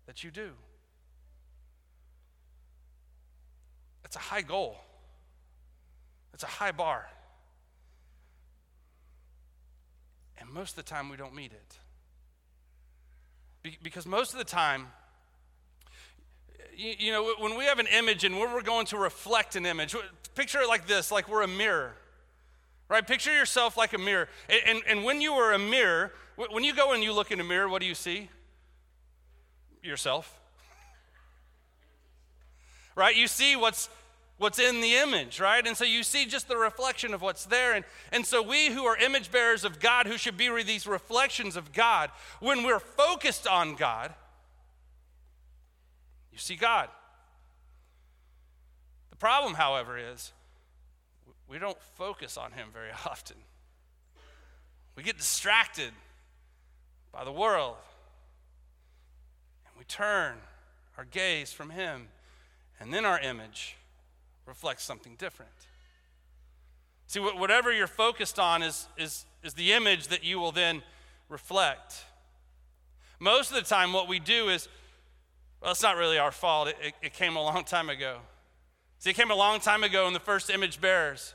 that 0.05 0.23
you 0.23 0.29
do. 0.29 0.51
It's 4.07 4.15
a 4.15 4.19
high 4.19 4.41
goal, 4.41 4.77
it's 6.33 6.43
a 6.43 6.47
high 6.47 6.71
bar. 6.71 7.07
And 10.39 10.49
most 10.49 10.71
of 10.71 10.75
the 10.77 10.83
time, 10.83 11.09
we 11.09 11.17
don't 11.17 11.33
meet 11.33 11.51
it. 11.51 11.77
Be- 13.63 13.77
because 13.81 14.05
most 14.05 14.33
of 14.33 14.39
the 14.39 14.45
time, 14.45 14.87
you, 16.75 16.93
you 16.99 17.11
know, 17.11 17.33
when 17.39 17.57
we 17.57 17.65
have 17.65 17.79
an 17.79 17.87
image 17.87 18.23
and 18.23 18.37
when 18.39 18.53
we're 18.53 18.61
going 18.61 18.85
to 18.87 18.97
reflect 18.97 19.55
an 19.55 19.65
image, 19.65 19.95
picture 20.35 20.61
it 20.61 20.67
like 20.67 20.87
this 20.87 21.11
like 21.11 21.27
we're 21.27 21.41
a 21.43 21.47
mirror 21.47 21.93
right? 22.89 23.05
Picture 23.05 23.33
yourself 23.33 23.77
like 23.77 23.93
a 23.93 23.97
mirror. 23.97 24.29
And, 24.49 24.61
and, 24.65 24.81
and, 24.87 25.03
when 25.03 25.21
you 25.21 25.33
are 25.33 25.53
a 25.53 25.59
mirror, 25.59 26.13
when 26.35 26.63
you 26.63 26.73
go 26.73 26.93
and 26.93 27.03
you 27.03 27.13
look 27.13 27.31
in 27.31 27.39
a 27.39 27.43
mirror, 27.43 27.67
what 27.67 27.81
do 27.81 27.87
you 27.87 27.95
see? 27.95 28.29
Yourself. 29.83 30.39
right? 32.95 33.15
You 33.15 33.27
see 33.27 33.55
what's 33.55 33.89
what's 34.37 34.59
in 34.59 34.81
the 34.81 34.95
image, 34.95 35.39
right? 35.39 35.65
And 35.65 35.75
so 35.75 35.83
you 35.83 36.03
see 36.03 36.25
just 36.25 36.47
the 36.47 36.57
reflection 36.57 37.13
of 37.13 37.21
what's 37.21 37.45
there. 37.45 37.73
And, 37.73 37.85
and 38.11 38.25
so 38.25 38.41
we 38.41 38.67
who 38.67 38.85
are 38.85 38.97
image 38.97 39.31
bearers 39.31 39.63
of 39.63 39.79
God, 39.79 40.07
who 40.07 40.17
should 40.17 40.37
be 40.37 40.49
these 40.63 40.87
reflections 40.87 41.55
of 41.55 41.73
God, 41.73 42.11
when 42.39 42.63
we're 42.63 42.79
focused 42.79 43.47
on 43.47 43.75
God, 43.75 44.13
you 46.31 46.37
see 46.37 46.55
God. 46.55 46.89
The 49.09 49.15
problem, 49.15 49.55
however, 49.55 49.97
is 49.97 50.31
we 51.47 51.57
don't 51.57 51.81
focus 51.95 52.37
on 52.37 52.51
Him 52.51 52.67
very 52.71 52.91
often. 53.05 53.37
We 54.95 55.03
get 55.03 55.17
distracted 55.17 55.91
by 57.11 57.23
the 57.23 57.31
world. 57.31 57.77
And 59.67 59.77
we 59.77 59.85
turn 59.85 60.35
our 60.97 61.05
gaze 61.05 61.51
from 61.51 61.71
Him, 61.71 62.09
and 62.79 62.93
then 62.93 63.05
our 63.05 63.19
image 63.19 63.77
reflects 64.47 64.83
something 64.83 65.15
different. 65.17 65.51
See, 67.07 67.19
whatever 67.19 67.71
you're 67.71 67.87
focused 67.87 68.39
on 68.39 68.63
is, 68.63 68.87
is, 68.97 69.25
is 69.43 69.53
the 69.53 69.73
image 69.73 70.07
that 70.07 70.23
you 70.23 70.39
will 70.39 70.51
then 70.51 70.81
reflect. 71.29 72.03
Most 73.19 73.49
of 73.51 73.55
the 73.55 73.63
time, 73.63 73.93
what 73.93 74.07
we 74.07 74.19
do 74.19 74.49
is, 74.49 74.67
well, 75.61 75.71
it's 75.71 75.83
not 75.83 75.97
really 75.97 76.17
our 76.17 76.31
fault. 76.31 76.67
It, 76.69 76.75
it, 76.81 76.93
it 77.01 77.13
came 77.13 77.35
a 77.35 77.41
long 77.41 77.63
time 77.63 77.89
ago. 77.89 78.19
See, 78.99 79.09
it 79.09 79.15
came 79.15 79.31
a 79.31 79.35
long 79.35 79.59
time 79.59 79.83
ago 79.83 80.07
in 80.07 80.13
the 80.13 80.19
first 80.19 80.49
image 80.49 80.81
bearers. 80.81 81.33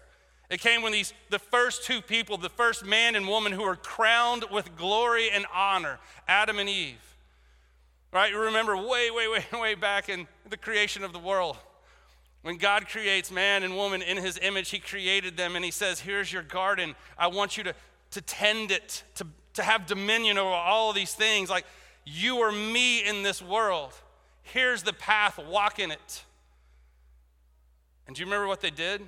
It 0.50 0.61
came 0.61 0.83
when 0.83 0.92
these, 0.92 1.14
the 1.31 1.38
first 1.38 1.85
two 1.85 2.02
people, 2.02 2.37
the 2.37 2.50
first 2.50 2.85
man 2.85 3.14
and 3.14 3.26
woman 3.26 3.52
who 3.52 3.62
were 3.62 3.76
crowned 3.76 4.45
with 4.50 4.76
glory 4.76 5.31
and 5.31 5.47
honor, 5.54 5.99
Adam 6.28 6.59
and 6.59 6.69
Eve. 6.69 7.16
Right? 8.12 8.31
You 8.31 8.38
remember 8.38 8.76
way, 8.76 9.11
way, 9.11 9.28
way, 9.28 9.45
way 9.59 9.75
back 9.75 10.11
in 10.11 10.28
the 10.49 10.59
creation 10.59 11.02
of 11.02 11.14
the 11.14 11.19
world. 11.19 11.57
When 12.42 12.56
God 12.56 12.88
creates 12.88 13.30
man 13.30 13.62
and 13.62 13.76
woman 13.76 14.02
in 14.02 14.16
his 14.16 14.38
image, 14.42 14.70
he 14.70 14.80
created 14.80 15.37
them 15.37 15.54
and 15.54 15.64
he 15.64 15.70
says, 15.70 16.00
Here's 16.00 16.32
your 16.32 16.42
garden. 16.42 16.94
I 17.16 17.28
want 17.28 17.56
you 17.56 17.64
to, 17.64 17.75
to 18.11 18.20
tend 18.20 18.72
it, 18.72 19.04
to, 19.16 19.26
to 19.54 19.62
have 19.62 19.87
dominion 19.87 20.38
over 20.38 20.50
all 20.50 20.92
these 20.92 21.14
things. 21.14 21.49
Like, 21.49 21.64
you 22.04 22.38
are 22.38 22.50
me 22.50 23.06
in 23.06 23.22
this 23.22 23.40
world. 23.40 23.92
Here's 24.42 24.82
the 24.82 24.92
path, 24.92 25.38
walk 25.38 25.78
in 25.78 25.92
it. 25.92 26.25
And 28.06 28.16
do 28.16 28.20
you 28.20 28.26
remember 28.26 28.49
what 28.49 28.61
they 28.61 28.70
did? 28.70 29.00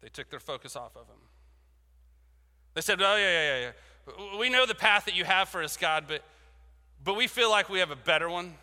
They 0.00 0.08
took 0.08 0.30
their 0.30 0.40
focus 0.40 0.76
off 0.76 0.96
of 0.96 1.08
him. 1.08 1.16
They 2.74 2.82
said, 2.82 3.02
Oh, 3.02 3.16
yeah, 3.16 3.30
yeah, 3.30 3.58
yeah, 3.58 3.70
yeah. 4.18 4.38
We 4.38 4.48
know 4.48 4.64
the 4.64 4.74
path 4.76 5.06
that 5.06 5.16
you 5.16 5.24
have 5.24 5.48
for 5.48 5.62
us, 5.62 5.76
God, 5.76 6.04
but, 6.06 6.22
but 7.02 7.16
we 7.16 7.26
feel 7.26 7.50
like 7.50 7.68
we 7.68 7.80
have 7.80 7.90
a 7.90 7.96
better 7.96 8.30
one. 8.30 8.54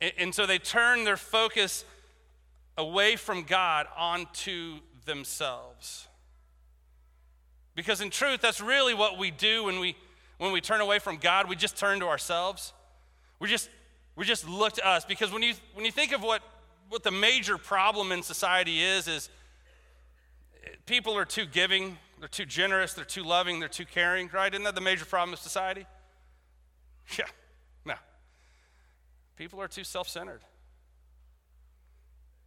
And, 0.00 0.12
and 0.18 0.34
so 0.34 0.46
they 0.46 0.58
turn 0.58 1.04
their 1.04 1.16
focus 1.16 1.84
away 2.76 3.16
from 3.16 3.42
God 3.42 3.86
onto 3.96 4.80
themselves. 5.04 6.08
Because 7.74 8.00
in 8.00 8.10
truth, 8.10 8.40
that's 8.40 8.60
really 8.60 8.94
what 8.94 9.18
we 9.18 9.30
do 9.30 9.64
when 9.64 9.80
we, 9.80 9.96
when 10.38 10.52
we 10.52 10.60
turn 10.60 10.80
away 10.80 10.98
from 10.98 11.16
God. 11.16 11.48
We 11.48 11.56
just 11.56 11.76
turn 11.76 12.00
to 12.00 12.06
ourselves. 12.06 12.72
We 13.38 13.48
just, 13.48 13.70
we 14.16 14.24
just 14.24 14.48
look 14.48 14.74
to 14.74 14.86
us. 14.86 15.04
Because 15.04 15.32
when 15.32 15.42
you, 15.42 15.54
when 15.74 15.84
you 15.84 15.92
think 15.92 16.12
of 16.12 16.22
what 16.22 16.42
what 16.90 17.04
the 17.04 17.10
major 17.12 17.56
problem 17.56 18.10
in 18.10 18.20
society 18.20 18.82
is 18.82 19.06
is 19.06 19.30
people 20.86 21.16
are 21.16 21.24
too 21.24 21.46
giving 21.46 21.96
they're 22.20 22.28
too 22.28 22.44
generous, 22.44 22.92
they're 22.92 23.04
too 23.04 23.24
loving, 23.24 23.60
they're 23.60 23.68
too 23.68 23.86
caring, 23.86 24.28
right? 24.32 24.52
Isn't 24.52 24.64
that 24.64 24.74
the 24.74 24.82
major 24.82 25.06
problem 25.06 25.32
of 25.32 25.40
society? 25.40 25.86
Yeah. 27.18 27.24
People 29.40 29.62
are 29.62 29.68
too 29.68 29.84
self 29.84 30.06
centered. 30.06 30.42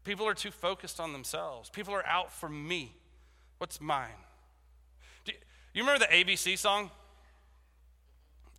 People 0.03 0.27
are 0.27 0.35
too 0.35 0.51
focused 0.51 0.99
on 0.99 1.11
themselves. 1.11 1.71
People 1.71 1.91
are 1.95 2.05
out 2.05 2.31
for 2.31 2.47
me. 2.47 2.93
What's 3.57 3.81
mine? 3.81 4.09
Do 5.25 5.31
you, 5.31 5.37
you 5.73 5.81
remember 5.81 6.05
the 6.05 6.13
ABC 6.13 6.55
song? 6.55 6.91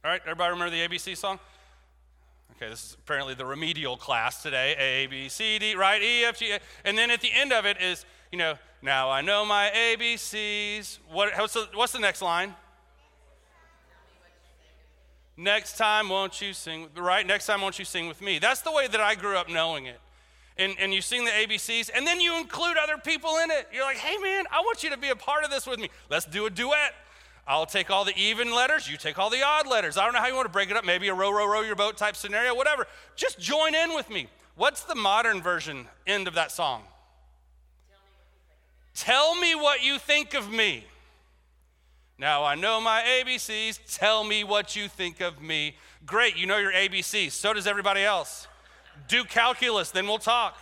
All 0.05 0.11
right, 0.11 0.21
everybody 0.23 0.51
remember 0.51 0.75
the 0.75 0.85
ABC 0.85 1.17
song? 1.17 1.39
Okay, 2.57 2.69
this 2.69 2.83
is 2.83 2.97
apparently 2.99 3.35
the 3.35 3.47
remedial 3.47 3.97
class 3.97 4.43
today. 4.43 4.75
A, 4.81 5.07
B, 5.07 5.29
C, 5.29 5.61
D, 5.61 5.77
right? 5.77 6.03
E, 6.03 6.25
F, 6.25 6.37
G. 6.37 6.59
And 6.85 6.99
then 6.99 7.13
at 7.13 7.21
the 7.21 7.31
end 7.33 7.53
of 7.53 7.67
it 7.67 7.81
is, 7.81 8.05
you 8.33 8.39
know, 8.39 8.55
now 8.83 9.11
I 9.11 9.21
know 9.21 9.47
my 9.47 9.71
ABCs. 9.73 10.99
What, 11.09 11.31
what's, 11.39 11.55
the, 11.55 11.69
what's 11.75 11.93
the 11.93 12.01
next 12.01 12.21
line? 12.21 12.57
Next 15.37 15.77
time, 15.77 16.09
won't 16.09 16.41
you 16.41 16.53
sing? 16.53 16.89
Right? 16.97 17.27
Next 17.27 17.47
time, 17.47 17.61
won't 17.61 17.79
you 17.79 17.85
sing 17.85 18.07
with 18.07 18.21
me? 18.23 18.39
That's 18.39 18.61
the 18.61 18.71
way 18.71 18.87
that 18.87 19.01
I 19.01 19.15
grew 19.15 19.37
up 19.37 19.49
knowing 19.49 19.87
it. 19.87 20.01
And, 20.57 20.75
and 20.79 20.95
you 20.95 21.01
sing 21.01 21.25
the 21.25 21.33
ABCs, 21.33 21.91
and 21.93 22.07
then 22.07 22.21
you 22.21 22.39
include 22.39 22.77
other 22.77 22.97
people 22.97 23.39
in 23.43 23.51
it. 23.51 23.67
You're 23.73 23.83
like, 23.83 23.97
hey, 23.97 24.17
man, 24.19 24.45
I 24.53 24.61
want 24.61 24.85
you 24.85 24.91
to 24.91 24.97
be 24.97 25.09
a 25.09 25.17
part 25.17 25.43
of 25.45 25.51
this 25.51 25.67
with 25.67 25.81
me. 25.81 25.89
Let's 26.09 26.27
do 26.27 26.47
a 26.47 26.51
duet. 26.51 26.95
I'll 27.47 27.67
take 27.67 27.91
all 27.91 28.05
the 28.05 28.17
even 28.17 28.55
letters, 28.55 28.89
you 28.89 28.97
take 28.97 29.19
all 29.19 29.29
the 29.29 29.43
odd 29.43 29.67
letters. 29.67 29.99
I 29.99 30.05
don't 30.05 30.15
know 30.15 30.21
how 30.21 30.29
you 30.29 30.35
want 30.35 30.47
to 30.47 30.53
break 30.53 30.71
it 30.71 30.77
up, 30.77 30.85
maybe 30.85 31.09
a 31.09 31.15
row, 31.15 31.31
row, 31.31 31.47
row 31.47 31.61
your 31.61 31.77
boat 31.77 31.99
type 31.99 32.17
scenario, 32.17 32.55
whatever. 32.55 32.87
Just 33.17 33.39
join 33.39 33.75
in 33.75 33.95
with 33.95 34.09
me. 34.09 34.29
What's 34.57 34.85
the 34.85 34.95
modern 34.95 35.43
version 35.43 35.87
end 36.07 36.27
of 36.27 36.35
that 36.35 36.53
song? 36.53 36.85
Tell 38.95 39.39
me 39.39 39.55
what 39.55 39.85
you 39.85 39.99
think 39.99 40.35
of 40.35 40.51
me. 40.51 40.85
Now 42.19 42.45
I 42.45 42.55
know 42.55 42.81
my 42.81 43.03
ABCs. 43.03 43.81
Tell 43.97 44.25
me 44.25 44.45
what 44.45 44.77
you 44.77 44.89
think 44.89 45.21
of 45.21 45.41
me. 45.41 45.77
Great, 46.07 46.37
you 46.37 46.47
know 46.47 46.59
your 46.59 46.73
ABCs. 46.73 47.33
So 47.33 47.53
does 47.53 47.67
everybody 47.67 48.03
else. 48.03 48.47
Do 49.09 49.25
calculus, 49.25 49.91
then 49.91 50.07
we'll 50.07 50.19
talk 50.19 50.57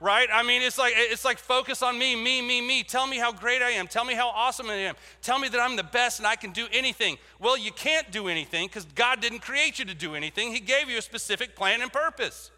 right? 0.00 0.28
I 0.32 0.42
mean, 0.42 0.62
it's 0.62 0.78
like 0.78 0.92
it's 0.96 1.24
like 1.24 1.38
focus 1.38 1.82
on 1.82 1.98
me, 1.98 2.14
me, 2.16 2.42
me, 2.42 2.60
me. 2.60 2.82
Tell 2.82 3.06
me 3.06 3.18
how 3.18 3.32
great 3.32 3.62
I 3.62 3.70
am. 3.70 3.86
Tell 3.86 4.04
me 4.04 4.14
how 4.14 4.28
awesome 4.28 4.68
I 4.68 4.74
am. 4.74 4.94
Tell 5.22 5.38
me 5.38 5.48
that 5.48 5.60
I'm 5.60 5.76
the 5.76 5.82
best 5.82 6.18
and 6.18 6.26
I 6.26 6.36
can 6.36 6.52
do 6.52 6.66
anything. 6.72 7.18
Well, 7.38 7.56
you 7.56 7.72
can't 7.72 8.10
do 8.10 8.28
anything 8.28 8.66
because 8.66 8.84
God 8.94 9.20
didn't 9.20 9.40
create 9.40 9.78
you 9.78 9.84
to 9.86 9.94
do 9.94 10.14
anything. 10.14 10.52
He 10.52 10.60
gave 10.60 10.88
you 10.88 10.98
a 10.98 11.02
specific 11.02 11.56
plan 11.56 11.80
and 11.80 11.92
purpose. 11.92 12.50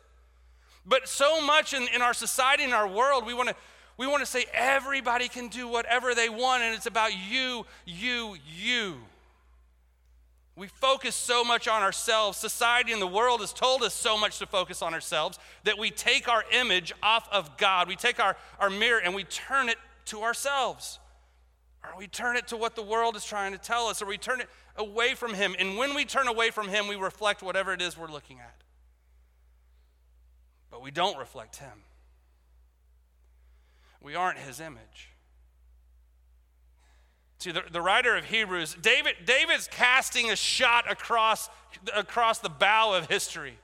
But 0.84 1.08
so 1.08 1.44
much 1.44 1.74
in, 1.74 1.86
in 1.94 2.02
our 2.02 2.14
society, 2.14 2.64
in 2.64 2.72
our 2.72 2.88
world, 2.88 3.26
we 3.26 3.34
want 3.34 3.50
to 3.50 3.54
we 3.98 4.06
want 4.06 4.20
to 4.20 4.26
say 4.26 4.46
everybody 4.54 5.28
can 5.28 5.48
do 5.48 5.66
whatever 5.66 6.14
they 6.14 6.28
want, 6.28 6.62
and 6.62 6.74
it's 6.74 6.86
about 6.86 7.10
you, 7.12 7.66
you, 7.84 8.36
you. 8.56 8.96
We 10.54 10.68
focus 10.68 11.14
so 11.14 11.44
much 11.44 11.68
on 11.68 11.82
ourselves. 11.82 12.38
Society 12.38 12.92
and 12.92 13.02
the 13.02 13.06
world 13.06 13.40
has 13.40 13.52
told 13.52 13.82
us 13.82 13.94
so 13.94 14.16
much 14.16 14.38
to 14.38 14.46
focus 14.46 14.82
on 14.82 14.94
ourselves 14.94 15.38
that 15.64 15.78
we 15.78 15.90
take 15.90 16.28
our 16.28 16.44
image 16.52 16.92
off 17.02 17.28
of 17.30 17.56
God. 17.56 17.86
We 17.86 17.96
take 17.96 18.18
our, 18.18 18.36
our 18.58 18.70
mirror 18.70 19.00
and 19.04 19.14
we 19.14 19.24
turn 19.24 19.68
it 19.68 19.78
to 20.06 20.22
ourselves. 20.22 20.98
Or 21.84 21.96
we 21.96 22.08
turn 22.08 22.36
it 22.36 22.48
to 22.48 22.56
what 22.56 22.74
the 22.74 22.82
world 22.82 23.14
is 23.14 23.24
trying 23.24 23.52
to 23.52 23.58
tell 23.58 23.86
us, 23.86 24.02
or 24.02 24.06
we 24.06 24.18
turn 24.18 24.40
it 24.40 24.48
away 24.76 25.14
from 25.14 25.34
Him. 25.34 25.54
And 25.58 25.76
when 25.76 25.94
we 25.94 26.04
turn 26.04 26.26
away 26.26 26.50
from 26.50 26.68
Him, 26.68 26.88
we 26.88 26.96
reflect 26.96 27.42
whatever 27.42 27.72
it 27.72 27.80
is 27.80 27.96
we're 27.96 28.10
looking 28.10 28.40
at. 28.40 28.54
But 30.70 30.82
we 30.82 30.90
don't 30.90 31.18
reflect 31.18 31.56
Him. 31.56 31.84
We 34.00 34.14
aren't 34.14 34.38
His 34.38 34.60
image. 34.60 35.10
See, 37.38 37.52
the, 37.52 37.62
the 37.70 37.80
writer 37.80 38.16
of 38.16 38.24
Hebrews, 38.24 38.76
David, 38.80 39.14
David's 39.24 39.68
casting 39.70 40.30
a 40.30 40.36
shot 40.36 40.90
across, 40.90 41.48
across 41.94 42.40
the 42.40 42.48
bow 42.48 42.94
of 42.94 43.08
history. 43.08 43.58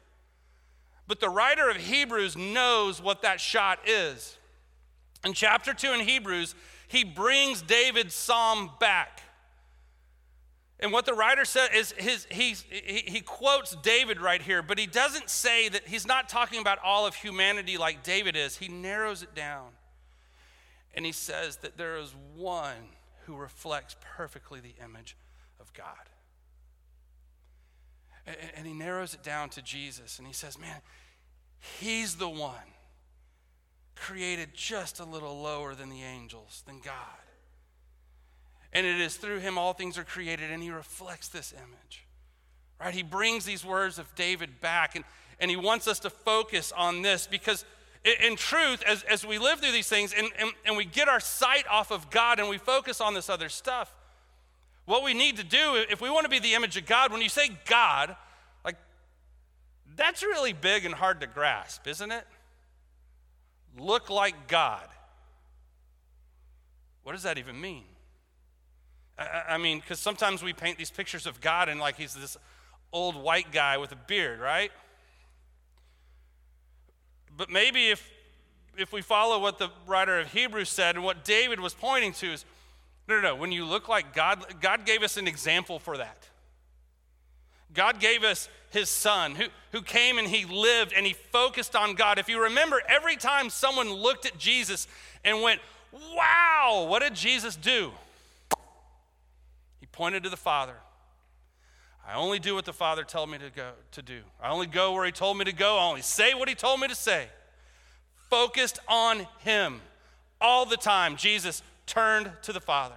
But 1.08 1.20
the 1.20 1.28
writer 1.28 1.68
of 1.68 1.76
Hebrews 1.76 2.36
knows 2.36 3.02
what 3.02 3.22
that 3.22 3.40
shot 3.40 3.80
is. 3.86 4.38
In 5.24 5.32
chapter 5.32 5.74
2 5.74 5.92
in 5.92 6.00
Hebrews, 6.00 6.54
he 6.86 7.02
brings 7.02 7.62
David's 7.62 8.14
psalm 8.14 8.70
back. 8.78 9.22
And 10.78 10.92
what 10.92 11.06
the 11.06 11.14
writer 11.14 11.44
said 11.44 11.70
is 11.74 11.92
his, 11.92 12.26
he, 12.30 12.54
he 12.72 13.20
quotes 13.20 13.74
David 13.76 14.20
right 14.20 14.42
here, 14.42 14.62
but 14.62 14.78
he 14.78 14.86
doesn't 14.86 15.30
say 15.30 15.68
that 15.68 15.88
he's 15.88 16.06
not 16.06 16.28
talking 16.28 16.60
about 16.60 16.78
all 16.84 17.06
of 17.06 17.14
humanity 17.14 17.76
like 17.76 18.02
David 18.02 18.36
is. 18.36 18.56
He 18.56 18.68
narrows 18.68 19.22
it 19.22 19.34
down. 19.34 19.68
And 20.94 21.04
he 21.04 21.12
says 21.12 21.56
that 21.58 21.76
there 21.76 21.96
is 21.96 22.14
one 22.36 22.90
who 23.26 23.36
reflects 23.36 23.96
perfectly 24.16 24.60
the 24.60 24.74
image 24.82 25.16
of 25.60 25.72
God. 25.72 26.08
And 28.56 28.66
he 28.66 28.72
narrows 28.72 29.12
it 29.12 29.22
down 29.22 29.50
to 29.50 29.62
Jesus 29.62 30.18
and 30.18 30.26
he 30.26 30.32
says, 30.32 30.58
Man, 30.58 30.80
he's 31.80 32.16
the 32.16 32.28
one 32.28 32.72
created 33.96 34.50
just 34.54 35.00
a 35.00 35.04
little 35.04 35.40
lower 35.40 35.74
than 35.74 35.90
the 35.90 36.02
angels, 36.02 36.62
than 36.66 36.80
God. 36.80 36.94
And 38.72 38.86
it 38.86 39.00
is 39.00 39.16
through 39.16 39.38
him 39.38 39.56
all 39.56 39.72
things 39.72 39.96
are 39.98 40.04
created, 40.04 40.50
and 40.50 40.62
he 40.62 40.70
reflects 40.70 41.28
this 41.28 41.52
image. 41.52 42.04
Right? 42.80 42.92
He 42.92 43.02
brings 43.02 43.44
these 43.44 43.64
words 43.64 43.98
of 43.98 44.12
David 44.16 44.60
back, 44.60 44.96
and, 44.96 45.04
and 45.38 45.50
he 45.50 45.56
wants 45.56 45.86
us 45.86 46.00
to 46.00 46.10
focus 46.10 46.72
on 46.76 47.02
this 47.02 47.26
because 47.26 47.64
in 48.04 48.36
truth, 48.36 48.82
as, 48.86 49.02
as 49.04 49.24
we 49.24 49.38
live 49.38 49.60
through 49.60 49.72
these 49.72 49.88
things 49.88 50.14
and, 50.16 50.28
and, 50.38 50.52
and 50.66 50.76
we 50.76 50.84
get 50.84 51.08
our 51.08 51.20
sight 51.20 51.64
off 51.70 51.90
of 51.90 52.10
God 52.10 52.38
and 52.38 52.48
we 52.48 52.58
focus 52.58 53.00
on 53.00 53.14
this 53.14 53.30
other 53.30 53.48
stuff, 53.48 53.94
what 54.84 55.02
we 55.02 55.14
need 55.14 55.38
to 55.38 55.44
do, 55.44 55.84
if 55.88 56.02
we 56.02 56.10
want 56.10 56.24
to 56.24 56.30
be 56.30 56.38
the 56.38 56.54
image 56.54 56.76
of 56.76 56.84
God, 56.84 57.10
when 57.10 57.22
you 57.22 57.30
say 57.30 57.50
God, 57.66 58.14
like, 58.64 58.76
that's 59.96 60.22
really 60.22 60.52
big 60.52 60.84
and 60.84 60.94
hard 60.94 61.22
to 61.22 61.26
grasp, 61.26 61.86
isn't 61.86 62.12
it? 62.12 62.26
Look 63.78 64.10
like 64.10 64.48
God. 64.48 64.86
What 67.02 67.12
does 67.12 67.22
that 67.22 67.38
even 67.38 67.58
mean? 67.58 67.84
I, 69.18 69.44
I 69.50 69.58
mean, 69.58 69.80
because 69.80 69.98
sometimes 69.98 70.42
we 70.42 70.52
paint 70.52 70.76
these 70.76 70.90
pictures 70.90 71.26
of 71.26 71.40
God 71.40 71.70
and 71.70 71.80
like 71.80 71.96
he's 71.96 72.14
this 72.14 72.36
old 72.92 73.16
white 73.16 73.50
guy 73.50 73.78
with 73.78 73.92
a 73.92 73.96
beard, 73.96 74.40
right? 74.40 74.70
But 77.36 77.50
maybe 77.50 77.90
if, 77.90 78.10
if 78.76 78.92
we 78.92 79.02
follow 79.02 79.40
what 79.40 79.58
the 79.58 79.70
writer 79.86 80.20
of 80.20 80.32
Hebrews 80.32 80.68
said 80.68 80.96
and 80.96 81.04
what 81.04 81.24
David 81.24 81.60
was 81.60 81.74
pointing 81.74 82.12
to 82.14 82.32
is 82.32 82.44
no, 83.06 83.16
no, 83.16 83.22
no. 83.22 83.36
When 83.36 83.52
you 83.52 83.64
look 83.64 83.88
like 83.88 84.14
God, 84.14 84.42
God 84.60 84.86
gave 84.86 85.02
us 85.02 85.16
an 85.16 85.28
example 85.28 85.78
for 85.78 85.98
that. 85.98 86.28
God 87.74 88.00
gave 88.00 88.22
us 88.24 88.48
his 88.70 88.88
son 88.88 89.34
who, 89.34 89.44
who 89.72 89.82
came 89.82 90.16
and 90.18 90.26
he 90.26 90.44
lived 90.44 90.92
and 90.96 91.04
he 91.04 91.12
focused 91.12 91.76
on 91.76 91.94
God. 91.94 92.18
If 92.18 92.28
you 92.28 92.42
remember, 92.44 92.80
every 92.88 93.16
time 93.16 93.50
someone 93.50 93.92
looked 93.92 94.26
at 94.26 94.38
Jesus 94.38 94.86
and 95.24 95.42
went, 95.42 95.60
Wow, 95.92 96.86
what 96.88 97.02
did 97.02 97.14
Jesus 97.14 97.54
do? 97.54 97.92
He 99.80 99.86
pointed 99.86 100.24
to 100.24 100.30
the 100.30 100.36
Father. 100.36 100.74
I 102.06 102.14
only 102.14 102.38
do 102.38 102.54
what 102.54 102.64
the 102.64 102.72
Father 102.72 103.04
told 103.04 103.30
me 103.30 103.38
to 103.38 103.50
go 103.50 103.70
to 103.92 104.02
do. 104.02 104.20
I 104.40 104.50
only 104.50 104.66
go 104.66 104.92
where 104.92 105.06
He 105.06 105.12
told 105.12 105.38
me 105.38 105.44
to 105.44 105.52
go. 105.52 105.78
I 105.78 105.84
only 105.88 106.02
say 106.02 106.34
what 106.34 106.48
He 106.48 106.54
told 106.54 106.80
me 106.80 106.88
to 106.88 106.94
say. 106.94 107.28
Focused 108.28 108.78
on 108.88 109.26
Him. 109.38 109.80
All 110.40 110.66
the 110.66 110.76
time, 110.76 111.16
Jesus 111.16 111.62
turned 111.86 112.30
to 112.42 112.52
the 112.52 112.60
Father. 112.60 112.96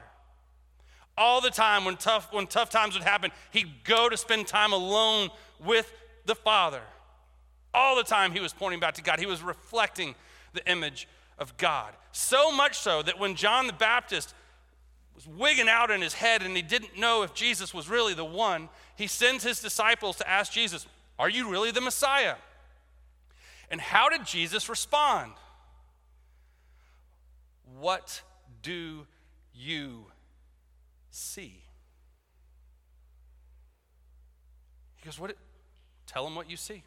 All 1.18 1.42
the 1.42 1.50
time, 1.50 1.86
when 1.86 1.98
tough, 1.98 2.32
when 2.32 2.46
tough 2.46 2.70
times 2.70 2.94
would 2.94 3.04
happen, 3.04 3.32
he'd 3.52 3.84
go 3.84 4.08
to 4.08 4.18
spend 4.18 4.46
time 4.46 4.72
alone 4.72 5.30
with 5.64 5.92
the 6.26 6.36
Father. 6.36 6.82
All 7.74 7.96
the 7.96 8.04
time, 8.04 8.32
he 8.32 8.40
was 8.40 8.54
pointing 8.54 8.80
back 8.80 8.96
to 8.96 9.02
God. 9.02 9.20
He 9.20 9.26
was 9.26 9.42
reflecting 9.42 10.16
the 10.54 10.70
image 10.70 11.08
of 11.40 11.58
God. 11.58 11.94
So 12.12 12.52
much 12.52 12.78
so 12.78 13.02
that 13.02 13.20
when 13.20 13.36
John 13.36 13.68
the 13.68 13.74
Baptist 13.74 14.34
was 15.16 15.28
wigging 15.28 15.68
out 15.68 15.90
in 15.90 16.02
his 16.02 16.14
head 16.14 16.44
and 16.44 16.56
he 16.56 16.62
didn't 16.62 16.98
know 16.98 17.24
if 17.24 17.34
Jesus 17.34 17.74
was 17.74 17.90
really 17.90 18.14
the 18.14 18.26
one, 18.26 18.70
he 18.98 19.08
sends 19.08 19.44
his 19.44 19.62
disciples 19.62 20.18
to 20.18 20.30
ask 20.30 20.52
Jesus, 20.52 20.86
Are 21.18 21.30
you 21.30 21.50
really 21.50 21.72
the 21.72 21.82
Messiah? 21.82 22.36
And 23.70 23.80
how 23.80 24.10
did 24.10 24.26
Jesus 24.26 24.70
respond? 24.70 25.34
What 27.80 28.22
do 28.62 29.06
you 29.54 30.06
see? 31.12 31.62
He 34.96 35.06
goes, 35.06 35.20
What? 35.20 35.36
Tell 36.06 36.26
him 36.26 36.36
what 36.36 36.50
you 36.50 36.58
see. 36.58 36.84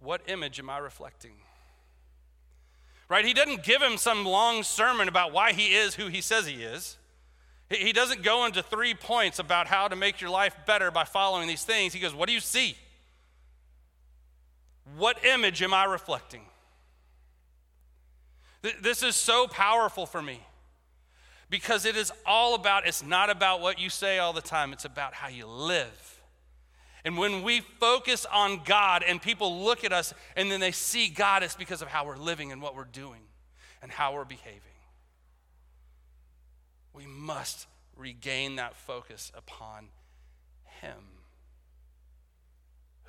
What 0.00 0.22
image 0.26 0.58
am 0.58 0.70
I 0.70 0.78
reflecting? 0.78 1.32
right? 3.08 3.24
He 3.24 3.34
doesn't 3.34 3.62
give 3.62 3.82
him 3.82 3.96
some 3.96 4.24
long 4.24 4.62
sermon 4.62 5.08
about 5.08 5.32
why 5.32 5.52
he 5.52 5.74
is 5.74 5.94
who 5.94 6.08
he 6.08 6.20
says 6.20 6.46
he 6.46 6.62
is. 6.62 6.96
He 7.70 7.92
doesn't 7.92 8.22
go 8.22 8.44
into 8.44 8.62
three 8.62 8.94
points 8.94 9.38
about 9.38 9.66
how 9.66 9.88
to 9.88 9.96
make 9.96 10.20
your 10.20 10.30
life 10.30 10.54
better 10.66 10.90
by 10.90 11.04
following 11.04 11.48
these 11.48 11.64
things. 11.64 11.92
He 11.92 12.00
goes, 12.00 12.14
What 12.14 12.28
do 12.28 12.34
you 12.34 12.40
see? 12.40 12.76
What 14.96 15.24
image 15.24 15.62
am 15.62 15.72
I 15.72 15.84
reflecting? 15.84 16.42
This 18.82 19.02
is 19.02 19.14
so 19.16 19.46
powerful 19.46 20.06
for 20.06 20.22
me 20.22 20.40
Because 21.50 21.84
it 21.84 21.96
is 21.96 22.12
all 22.24 22.54
about, 22.54 22.86
it's 22.86 23.02
not 23.02 23.28
about 23.30 23.60
what 23.60 23.78
you 23.78 23.90
say 23.90 24.18
all 24.18 24.32
the 24.32 24.40
time, 24.42 24.72
it's 24.72 24.84
about 24.84 25.14
how 25.14 25.28
you 25.28 25.46
live. 25.46 26.22
And 27.04 27.18
when 27.18 27.42
we 27.42 27.60
focus 27.60 28.26
on 28.32 28.62
God 28.64 29.02
and 29.06 29.20
people 29.20 29.62
look 29.62 29.84
at 29.84 29.92
us 29.92 30.14
and 30.36 30.50
then 30.50 30.60
they 30.60 30.72
see 30.72 31.08
God, 31.08 31.42
it's 31.42 31.54
because 31.54 31.82
of 31.82 31.88
how 31.88 32.06
we're 32.06 32.16
living 32.16 32.50
and 32.50 32.62
what 32.62 32.74
we're 32.74 32.84
doing 32.84 33.20
and 33.82 33.92
how 33.92 34.14
we're 34.14 34.24
behaving. 34.24 34.60
We 36.94 37.06
must 37.06 37.66
regain 37.96 38.56
that 38.56 38.76
focus 38.76 39.30
upon 39.36 39.88
Him. 40.80 40.94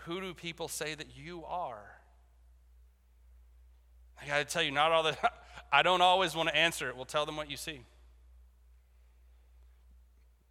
Who 0.05 0.19
do 0.19 0.33
people 0.33 0.67
say 0.67 0.95
that 0.95 1.15
you 1.15 1.45
are? 1.45 1.99
I 4.21 4.27
got 4.27 4.37
to 4.39 4.45
tell 4.45 4.63
you, 4.63 4.71
not 4.71 4.91
all 4.91 5.03
the, 5.03 5.17
I 5.71 5.83
don't 5.83 6.01
always 6.01 6.35
want 6.35 6.49
to 6.49 6.55
answer 6.55 6.89
it. 6.89 6.95
Well, 6.95 7.05
tell 7.05 7.25
them 7.25 7.37
what 7.37 7.49
you 7.49 7.57
see. 7.57 7.81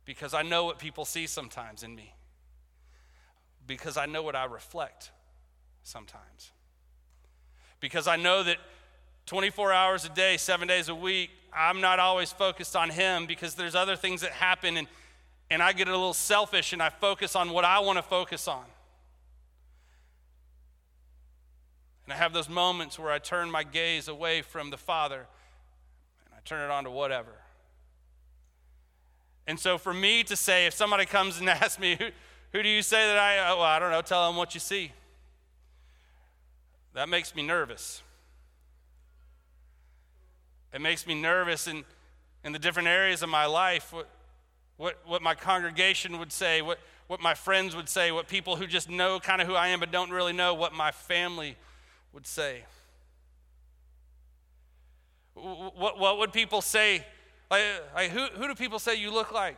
Because 0.04 0.34
I 0.34 0.42
know 0.42 0.64
what 0.64 0.78
people 0.78 1.04
see 1.04 1.26
sometimes 1.26 1.82
in 1.82 1.94
me. 1.94 2.14
Because 3.66 3.96
I 3.96 4.06
know 4.06 4.22
what 4.22 4.36
I 4.36 4.44
reflect 4.44 5.10
sometimes. 5.82 6.52
Because 7.80 8.06
I 8.06 8.16
know 8.16 8.42
that 8.42 8.58
24 9.26 9.72
hours 9.72 10.04
a 10.04 10.10
day, 10.10 10.36
seven 10.36 10.68
days 10.68 10.88
a 10.88 10.94
week, 10.94 11.30
I'm 11.56 11.80
not 11.80 11.98
always 11.98 12.32
focused 12.32 12.74
on 12.74 12.90
Him 12.90 13.26
because 13.26 13.54
there's 13.54 13.74
other 13.74 13.96
things 13.96 14.22
that 14.22 14.32
happen 14.32 14.76
and, 14.76 14.88
and 15.50 15.62
I 15.62 15.72
get 15.72 15.88
a 15.88 15.92
little 15.92 16.14
selfish 16.14 16.72
and 16.72 16.82
I 16.82 16.90
focus 16.90 17.36
on 17.36 17.50
what 17.50 17.64
I 17.64 17.78
want 17.80 17.98
to 17.98 18.02
focus 18.02 18.48
on. 18.48 18.64
And 22.04 22.12
I 22.12 22.16
have 22.16 22.32
those 22.32 22.48
moments 22.48 22.98
where 22.98 23.10
I 23.10 23.18
turn 23.18 23.50
my 23.50 23.62
gaze 23.62 24.08
away 24.08 24.42
from 24.42 24.70
the 24.70 24.76
Father 24.76 25.26
and 26.26 26.34
I 26.34 26.40
turn 26.44 26.62
it 26.62 26.70
on 26.70 26.84
to 26.84 26.90
whatever. 26.90 27.32
And 29.46 29.58
so 29.58 29.78
for 29.78 29.92
me 29.92 30.24
to 30.24 30.36
say, 30.36 30.66
if 30.66 30.74
somebody 30.74 31.06
comes 31.06 31.38
and 31.38 31.48
asks 31.50 31.78
me, 31.78 31.96
who, 31.98 32.08
who 32.52 32.62
do 32.62 32.68
you 32.68 32.82
say 32.82 33.06
that 33.06 33.18
I, 33.18 33.50
oh, 33.50 33.56
well, 33.56 33.64
I 33.64 33.78
don't 33.78 33.90
know, 33.90 34.02
tell 34.02 34.26
them 34.26 34.36
what 34.36 34.54
you 34.54 34.60
see. 34.60 34.92
That 36.94 37.08
makes 37.08 37.34
me 37.34 37.42
nervous. 37.42 38.02
It 40.74 40.80
makes 40.80 41.06
me 41.06 41.14
nervous 41.14 41.68
in, 41.68 41.84
in 42.42 42.52
the 42.52 42.58
different 42.58 42.88
areas 42.88 43.22
of 43.22 43.28
my 43.28 43.46
life, 43.46 43.92
what, 43.92 44.08
what, 44.76 44.98
what 45.06 45.22
my 45.22 45.36
congregation 45.36 46.18
would 46.18 46.32
say, 46.32 46.62
what, 46.62 46.80
what 47.06 47.20
my 47.20 47.34
friends 47.34 47.76
would 47.76 47.88
say, 47.88 48.10
what 48.10 48.26
people 48.26 48.56
who 48.56 48.66
just 48.66 48.90
know 48.90 49.20
kind 49.20 49.40
of 49.40 49.46
who 49.46 49.54
I 49.54 49.68
am 49.68 49.78
but 49.78 49.92
don't 49.92 50.10
really 50.10 50.32
know 50.32 50.52
what 50.52 50.72
my 50.72 50.90
family 50.90 51.56
would 52.12 52.26
say. 52.26 52.64
What, 55.34 55.98
what 55.98 56.18
would 56.18 56.32
people 56.32 56.60
say? 56.60 57.04
Like, 57.52 57.62
like 57.94 58.10
who, 58.10 58.26
who 58.34 58.48
do 58.48 58.54
people 58.56 58.80
say 58.80 58.96
you 58.96 59.12
look 59.12 59.32
like? 59.32 59.56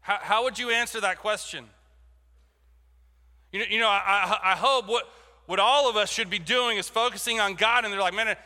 How, 0.00 0.18
how 0.20 0.44
would 0.44 0.58
you 0.58 0.70
answer 0.70 1.00
that 1.00 1.18
question? 1.18 1.66
You 3.52 3.60
know, 3.60 3.66
you 3.70 3.78
know 3.78 3.88
I, 3.88 4.38
I 4.42 4.56
hope 4.56 4.88
what, 4.88 5.08
what 5.46 5.60
all 5.60 5.88
of 5.88 5.96
us 5.96 6.10
should 6.10 6.28
be 6.28 6.40
doing 6.40 6.76
is 6.76 6.88
focusing 6.88 7.38
on 7.38 7.54
God, 7.54 7.84
and 7.84 7.92
they're 7.92 8.00
like, 8.00 8.14
man, 8.14 8.36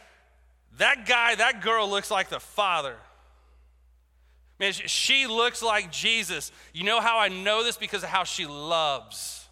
that 0.78 1.06
guy, 1.06 1.34
that 1.34 1.62
girl 1.62 1.88
looks 1.88 2.10
like 2.10 2.28
the 2.28 2.40
Father. 2.40 2.96
Man, 4.58 4.72
she 4.72 5.26
looks 5.26 5.62
like 5.62 5.92
Jesus. 5.92 6.50
You 6.72 6.84
know 6.84 7.00
how 7.00 7.18
I 7.18 7.28
know 7.28 7.62
this? 7.62 7.76
Because 7.76 8.02
of 8.02 8.08
how 8.08 8.24
she 8.24 8.46
loves, 8.46 9.46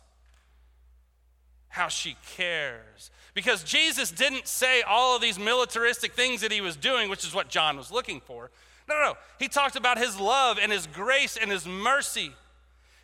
how 1.68 1.88
she 1.88 2.16
cares. 2.36 3.10
Because 3.34 3.64
Jesus 3.64 4.10
didn't 4.10 4.46
say 4.46 4.82
all 4.82 5.16
of 5.16 5.22
these 5.22 5.38
militaristic 5.38 6.12
things 6.12 6.40
that 6.40 6.52
he 6.52 6.60
was 6.60 6.76
doing, 6.76 7.10
which 7.10 7.24
is 7.24 7.34
what 7.34 7.48
John 7.48 7.76
was 7.76 7.90
looking 7.90 8.20
for. 8.20 8.50
No, 8.88 8.94
no, 8.94 9.00
no. 9.02 9.14
He 9.38 9.48
talked 9.48 9.76
about 9.76 9.98
his 9.98 10.18
love 10.18 10.58
and 10.60 10.70
his 10.70 10.86
grace 10.86 11.36
and 11.36 11.50
his 11.50 11.66
mercy. 11.66 12.32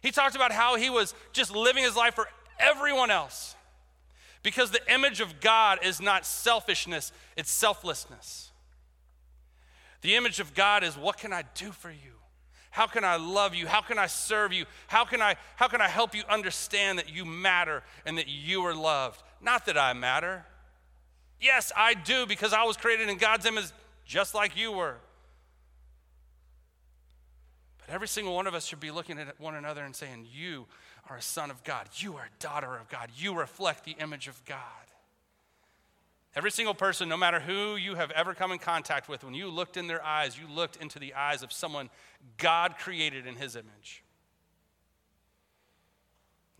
He 0.02 0.10
talked 0.10 0.36
about 0.36 0.52
how 0.52 0.76
he 0.76 0.88
was 0.88 1.14
just 1.32 1.54
living 1.54 1.84
his 1.84 1.96
life 1.96 2.14
for 2.14 2.28
everyone 2.58 3.10
else. 3.10 3.54
Because 4.42 4.70
the 4.70 4.92
image 4.92 5.20
of 5.20 5.40
God 5.40 5.80
is 5.84 6.00
not 6.00 6.24
selfishness, 6.24 7.12
it's 7.36 7.50
selflessness. 7.50 8.50
The 10.00 10.16
image 10.16 10.40
of 10.40 10.54
God 10.54 10.82
is 10.82 10.96
what 10.96 11.18
can 11.18 11.32
I 11.32 11.44
do 11.54 11.72
for 11.72 11.90
you? 11.90 12.12
How 12.70 12.86
can 12.86 13.04
I 13.04 13.16
love 13.16 13.54
you? 13.54 13.66
How 13.66 13.82
can 13.82 13.98
I 13.98 14.06
serve 14.06 14.52
you? 14.52 14.64
How 14.86 15.04
can 15.04 15.20
I, 15.20 15.36
how 15.56 15.68
can 15.68 15.80
I 15.80 15.88
help 15.88 16.14
you 16.14 16.22
understand 16.28 16.98
that 16.98 17.12
you 17.12 17.24
matter 17.24 17.82
and 18.06 18.16
that 18.16 18.28
you 18.28 18.62
are 18.62 18.74
loved? 18.74 19.22
Not 19.42 19.66
that 19.66 19.76
I 19.76 19.92
matter. 19.92 20.46
Yes, 21.40 21.72
I 21.76 21.94
do 21.94 22.26
because 22.26 22.52
I 22.52 22.64
was 22.64 22.76
created 22.76 23.08
in 23.08 23.18
God's 23.18 23.44
image 23.44 23.66
just 24.04 24.34
like 24.34 24.56
you 24.56 24.72
were. 24.72 24.96
But 27.78 27.92
every 27.92 28.08
single 28.08 28.34
one 28.34 28.46
of 28.46 28.54
us 28.54 28.66
should 28.66 28.80
be 28.80 28.90
looking 28.90 29.18
at 29.18 29.40
one 29.40 29.56
another 29.56 29.82
and 29.84 29.94
saying, 29.94 30.28
You 30.30 30.66
are 31.10 31.16
a 31.16 31.22
son 31.22 31.50
of 31.50 31.62
God. 31.64 31.88
You 31.96 32.16
are 32.16 32.24
a 32.24 32.42
daughter 32.42 32.76
of 32.76 32.88
God. 32.88 33.10
You 33.16 33.36
reflect 33.36 33.84
the 33.84 33.96
image 34.00 34.28
of 34.28 34.42
God. 34.44 34.58
Every 36.36 36.52
single 36.52 36.74
person, 36.74 37.08
no 37.08 37.16
matter 37.16 37.40
who 37.40 37.74
you 37.74 37.96
have 37.96 38.12
ever 38.12 38.34
come 38.34 38.52
in 38.52 38.60
contact 38.60 39.08
with, 39.08 39.24
when 39.24 39.34
you 39.34 39.48
looked 39.48 39.76
in 39.76 39.88
their 39.88 40.04
eyes, 40.04 40.38
you 40.38 40.46
looked 40.48 40.76
into 40.76 41.00
the 41.00 41.12
eyes 41.14 41.42
of 41.42 41.52
someone 41.52 41.90
God 42.38 42.76
created 42.78 43.26
in 43.26 43.34
his 43.34 43.56
image. 43.56 44.04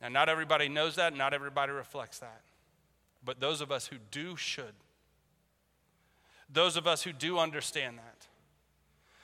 Now, 0.03 0.09
not 0.09 0.29
everybody 0.29 0.69
knows 0.69 0.97
that, 0.97 1.17
not 1.17 1.33
everybody 1.33 1.71
reflects 1.71 2.19
that. 2.19 2.43
But 3.25 3.39
those 3.39 3.61
of 3.61 3.71
us 3.71 3.87
who 3.87 3.97
do 4.11 4.35
should. 4.35 4.75
Those 6.53 6.77
of 6.77 6.89
us 6.89 7.03
who 7.03 7.13
do 7.13 7.39
understand 7.39 7.99
that 7.99 8.27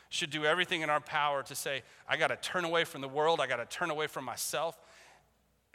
should 0.09 0.31
do 0.31 0.45
everything 0.45 0.83
in 0.83 0.91
our 0.91 1.01
power 1.01 1.43
to 1.43 1.55
say, 1.55 1.83
I 2.09 2.17
got 2.17 2.29
to 2.29 2.37
turn 2.37 2.65
away 2.65 2.85
from 2.85 3.01
the 3.01 3.09
world, 3.09 3.41
I 3.41 3.49
got 3.49 3.57
to 3.57 3.67
turn 3.67 3.91
away 3.91 4.07
from 4.07 4.25
myself, 4.25 4.79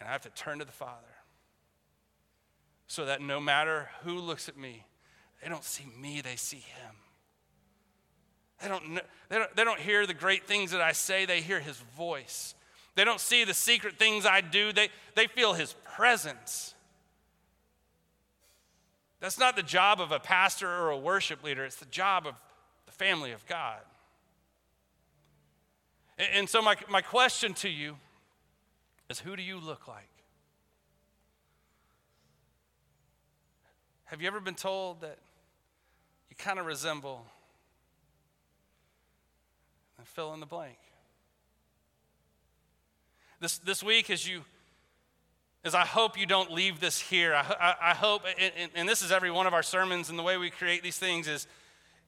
and 0.01 0.09
I 0.09 0.13
have 0.13 0.21
to 0.23 0.29
turn 0.29 0.59
to 0.59 0.65
the 0.65 0.71
Father. 0.71 0.95
So 2.87 3.05
that 3.05 3.21
no 3.21 3.39
matter 3.39 3.89
who 4.03 4.17
looks 4.17 4.49
at 4.49 4.57
me, 4.57 4.83
they 5.41 5.47
don't 5.47 5.63
see 5.63 5.85
me, 5.97 6.21
they 6.21 6.35
see 6.35 6.57
Him. 6.57 6.95
They 8.61 8.67
don't, 8.67 8.99
they, 9.29 9.37
don't, 9.37 9.55
they 9.55 9.63
don't 9.63 9.79
hear 9.79 10.05
the 10.05 10.13
great 10.13 10.45
things 10.45 10.71
that 10.71 10.81
I 10.81 10.91
say, 10.91 11.25
they 11.25 11.39
hear 11.39 11.59
His 11.59 11.77
voice. 11.95 12.55
They 12.95 13.05
don't 13.05 13.19
see 13.19 13.43
the 13.43 13.53
secret 13.53 13.97
things 13.97 14.25
I 14.25 14.41
do, 14.41 14.73
they, 14.73 14.89
they 15.15 15.27
feel 15.27 15.53
His 15.53 15.75
presence. 15.95 16.73
That's 19.19 19.37
not 19.37 19.55
the 19.55 19.63
job 19.63 20.01
of 20.01 20.11
a 20.11 20.19
pastor 20.19 20.67
or 20.67 20.89
a 20.89 20.97
worship 20.97 21.43
leader, 21.43 21.63
it's 21.63 21.75
the 21.75 21.85
job 21.85 22.25
of 22.25 22.33
the 22.87 22.91
family 22.91 23.31
of 23.31 23.45
God. 23.45 23.79
And, 26.17 26.27
and 26.33 26.49
so, 26.49 26.61
my, 26.61 26.75
my 26.89 27.01
question 27.01 27.53
to 27.55 27.69
you 27.69 27.97
is 29.11 29.19
who 29.19 29.35
do 29.35 29.43
you 29.43 29.59
look 29.59 29.87
like? 29.87 30.09
Have 34.05 34.21
you 34.21 34.27
ever 34.27 34.39
been 34.39 34.55
told 34.55 35.01
that 35.01 35.19
you 36.29 36.35
kind 36.35 36.59
of 36.59 36.65
resemble 36.65 37.25
and 39.97 40.07
fill 40.07 40.33
in 40.33 40.39
the 40.39 40.45
blank? 40.45 40.77
This, 43.39 43.57
this 43.59 43.83
week, 43.83 44.09
as 44.09 44.27
you 44.27 44.41
as 45.63 45.75
I 45.75 45.85
hope 45.85 46.17
you 46.17 46.25
don't 46.25 46.51
leave 46.51 46.79
this 46.79 46.99
here. 46.99 47.35
I, 47.35 47.41
I, 47.41 47.91
I 47.91 47.93
hope, 47.93 48.23
and, 48.39 48.71
and, 48.73 48.89
this 48.89 49.03
is 49.03 49.11
every 49.11 49.29
one 49.29 49.45
of 49.45 49.53
our 49.53 49.61
sermons, 49.61 50.09
and 50.09 50.17
the 50.17 50.23
way 50.23 50.35
we 50.37 50.49
create 50.49 50.81
these 50.81 50.97
things 50.97 51.27
is, 51.27 51.45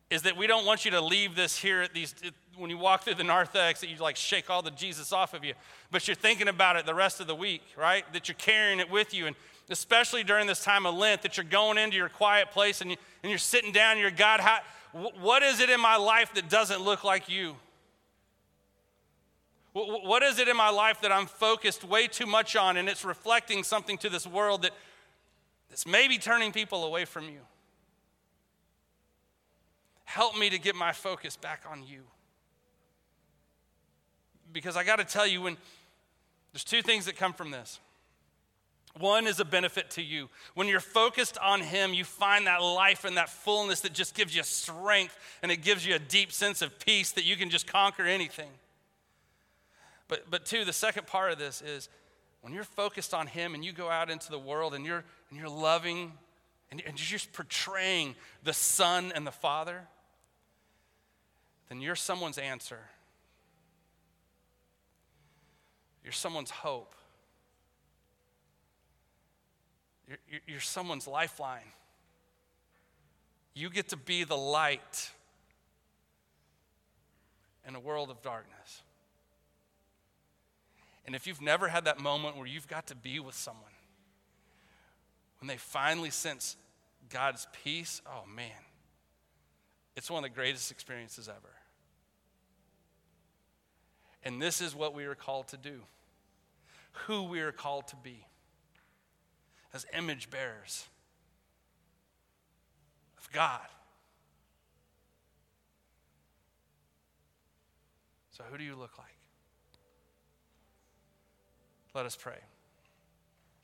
is 0.09 0.23
that 0.23 0.35
we 0.35 0.47
don't 0.47 0.65
want 0.65 0.85
you 0.85 0.91
to 0.91 1.01
leave 1.01 1.35
this 1.35 1.55
here 1.55 1.81
at 1.81 1.93
these 1.93 2.15
when 2.57 2.69
you 2.69 2.77
walk 2.77 3.03
through 3.03 3.15
the 3.15 3.23
narthex 3.23 3.81
that 3.81 3.89
you 3.89 3.97
like 3.97 4.15
shake 4.15 4.49
all 4.49 4.61
the 4.61 4.71
Jesus 4.71 5.11
off 5.11 5.33
of 5.33 5.43
you, 5.43 5.53
but 5.91 6.07
you're 6.07 6.15
thinking 6.15 6.47
about 6.47 6.75
it 6.75 6.85
the 6.85 6.93
rest 6.93 7.19
of 7.19 7.27
the 7.27 7.35
week, 7.35 7.63
right? 7.77 8.03
That 8.13 8.27
you're 8.27 8.35
carrying 8.35 8.79
it 8.79 8.89
with 8.89 9.13
you, 9.13 9.27
and 9.27 9.35
especially 9.69 10.23
during 10.23 10.47
this 10.47 10.63
time 10.63 10.85
of 10.85 10.95
Lent, 10.95 11.21
that 11.23 11.37
you're 11.37 11.45
going 11.45 11.77
into 11.77 11.97
your 11.97 12.09
quiet 12.09 12.51
place 12.51 12.81
and, 12.81 12.91
you, 12.91 12.97
and 13.23 13.29
you're 13.29 13.39
sitting 13.39 13.71
down. 13.71 13.97
You're 13.97 14.11
God. 14.11 14.39
How, 14.39 14.59
what 15.19 15.41
is 15.41 15.59
it 15.59 15.69
in 15.69 15.79
my 15.79 15.95
life 15.95 16.33
that 16.35 16.49
doesn't 16.49 16.81
look 16.81 17.03
like 17.03 17.29
you? 17.29 17.55
What 19.73 20.21
is 20.21 20.37
it 20.37 20.47
in 20.47 20.55
my 20.55 20.69
life 20.69 21.01
that 21.01 21.11
I'm 21.11 21.25
focused 21.25 21.83
way 21.83 22.05
too 22.05 22.27
much 22.27 22.55
on, 22.55 22.77
and 22.77 22.87
it's 22.87 23.03
reflecting 23.03 23.63
something 23.63 23.97
to 23.99 24.09
this 24.09 24.27
world 24.27 24.61
that, 24.61 24.71
that's 25.69 25.87
maybe 25.87 26.19
turning 26.19 26.51
people 26.51 26.83
away 26.83 27.05
from 27.05 27.25
you? 27.25 27.39
Help 30.03 30.37
me 30.37 30.51
to 30.51 30.59
get 30.59 30.75
my 30.75 30.91
focus 30.91 31.35
back 31.35 31.63
on 31.67 31.81
you 31.83 32.03
because 34.53 34.77
I 34.77 34.83
got 34.83 34.99
to 34.99 35.05
tell 35.05 35.27
you, 35.27 35.41
when 35.41 35.57
there's 36.53 36.63
two 36.63 36.83
things 36.83 37.05
that 37.05 37.17
come 37.17 37.33
from 37.33 37.51
this. 37.51 37.79
One 38.99 39.25
is 39.25 39.39
a 39.39 39.45
benefit 39.45 39.89
to 39.91 40.03
you. 40.03 40.29
When 40.53 40.67
you're 40.67 40.79
focused 40.79 41.39
on 41.39 41.61
Him, 41.61 41.95
you 41.95 42.05
find 42.05 42.45
that 42.45 42.61
life 42.61 43.05
and 43.05 43.17
that 43.17 43.29
fullness 43.29 43.81
that 43.81 43.93
just 43.93 44.13
gives 44.13 44.35
you 44.35 44.43
strength 44.43 45.17
and 45.41 45.51
it 45.51 45.57
gives 45.57 45.83
you 45.83 45.95
a 45.95 45.99
deep 45.99 46.31
sense 46.31 46.61
of 46.61 46.79
peace 46.79 47.11
that 47.13 47.25
you 47.25 47.35
can 47.35 47.49
just 47.49 47.65
conquer 47.65 48.03
anything. 48.03 48.51
But, 50.07 50.29
but 50.29 50.45
two, 50.45 50.63
the 50.63 50.73
second 50.73 51.07
part 51.07 51.31
of 51.31 51.39
this 51.39 51.63
is 51.63 51.89
when 52.41 52.53
you're 52.53 52.63
focused 52.63 53.15
on 53.15 53.25
Him 53.25 53.55
and 53.55 53.65
you 53.65 53.73
go 53.73 53.89
out 53.89 54.11
into 54.11 54.29
the 54.29 54.37
world 54.37 54.75
and 54.75 54.85
you're, 54.85 55.03
and 55.31 55.39
you're 55.39 55.49
loving 55.49 56.13
and, 56.69 56.79
and 56.85 56.99
you're 56.99 57.17
just 57.17 57.33
portraying 57.33 58.13
the 58.43 58.53
Son 58.53 59.11
and 59.15 59.25
the 59.25 59.31
Father, 59.31 59.87
then 61.69 61.81
you're 61.81 61.95
someone's 61.95 62.37
answer. 62.37 62.79
You're 66.03 66.11
someone's 66.11 66.51
hope. 66.51 66.93
You're, 70.07 70.17
you're, 70.45 70.59
someone's 70.59 71.07
lifeline. 71.07 71.71
You 73.53 73.69
get 73.69 73.89
to 73.89 73.97
be 73.97 74.23
the 74.23 74.37
light 74.37 75.11
in 77.67 77.75
a 77.75 77.79
world 77.79 78.09
of 78.09 78.21
darkness. 78.21 78.81
And 81.05 81.15
if 81.15 81.27
you've 81.27 81.41
never 81.41 81.67
had 81.67 81.85
that 81.85 81.99
moment 81.99 82.37
where 82.37 82.47
you've 82.47 82.67
got 82.67 82.87
to 82.87 82.95
be 82.95 83.19
with 83.19 83.35
someone, 83.35 83.63
when 85.39 85.47
they 85.47 85.57
finally 85.57 86.09
sense 86.09 86.55
God's 87.09 87.47
peace, 87.63 88.01
oh 88.07 88.23
man, 88.33 88.51
it's 89.95 90.09
one 90.09 90.23
of 90.23 90.29
the 90.29 90.35
greatest 90.35 90.71
experiences 90.71 91.27
ever. 91.27 91.62
And 94.23 94.41
this 94.41 94.61
is 94.61 94.75
what 94.75 94.93
we 94.93 95.05
are 95.05 95.15
called 95.15 95.47
to 95.49 95.57
do, 95.57 95.81
who 97.07 97.23
we 97.23 97.41
are 97.41 97.51
called 97.51 97.87
to 97.89 97.95
be 97.97 98.25
as 99.73 99.85
image 99.97 100.29
bearers 100.29 100.87
of 103.17 103.29
God. 103.31 103.67
So, 108.31 108.43
who 108.49 108.57
do 108.57 108.63
you 108.63 108.75
look 108.75 108.97
like? 108.97 109.07
Let 111.93 112.05
us 112.05 112.15
pray. 112.15 112.39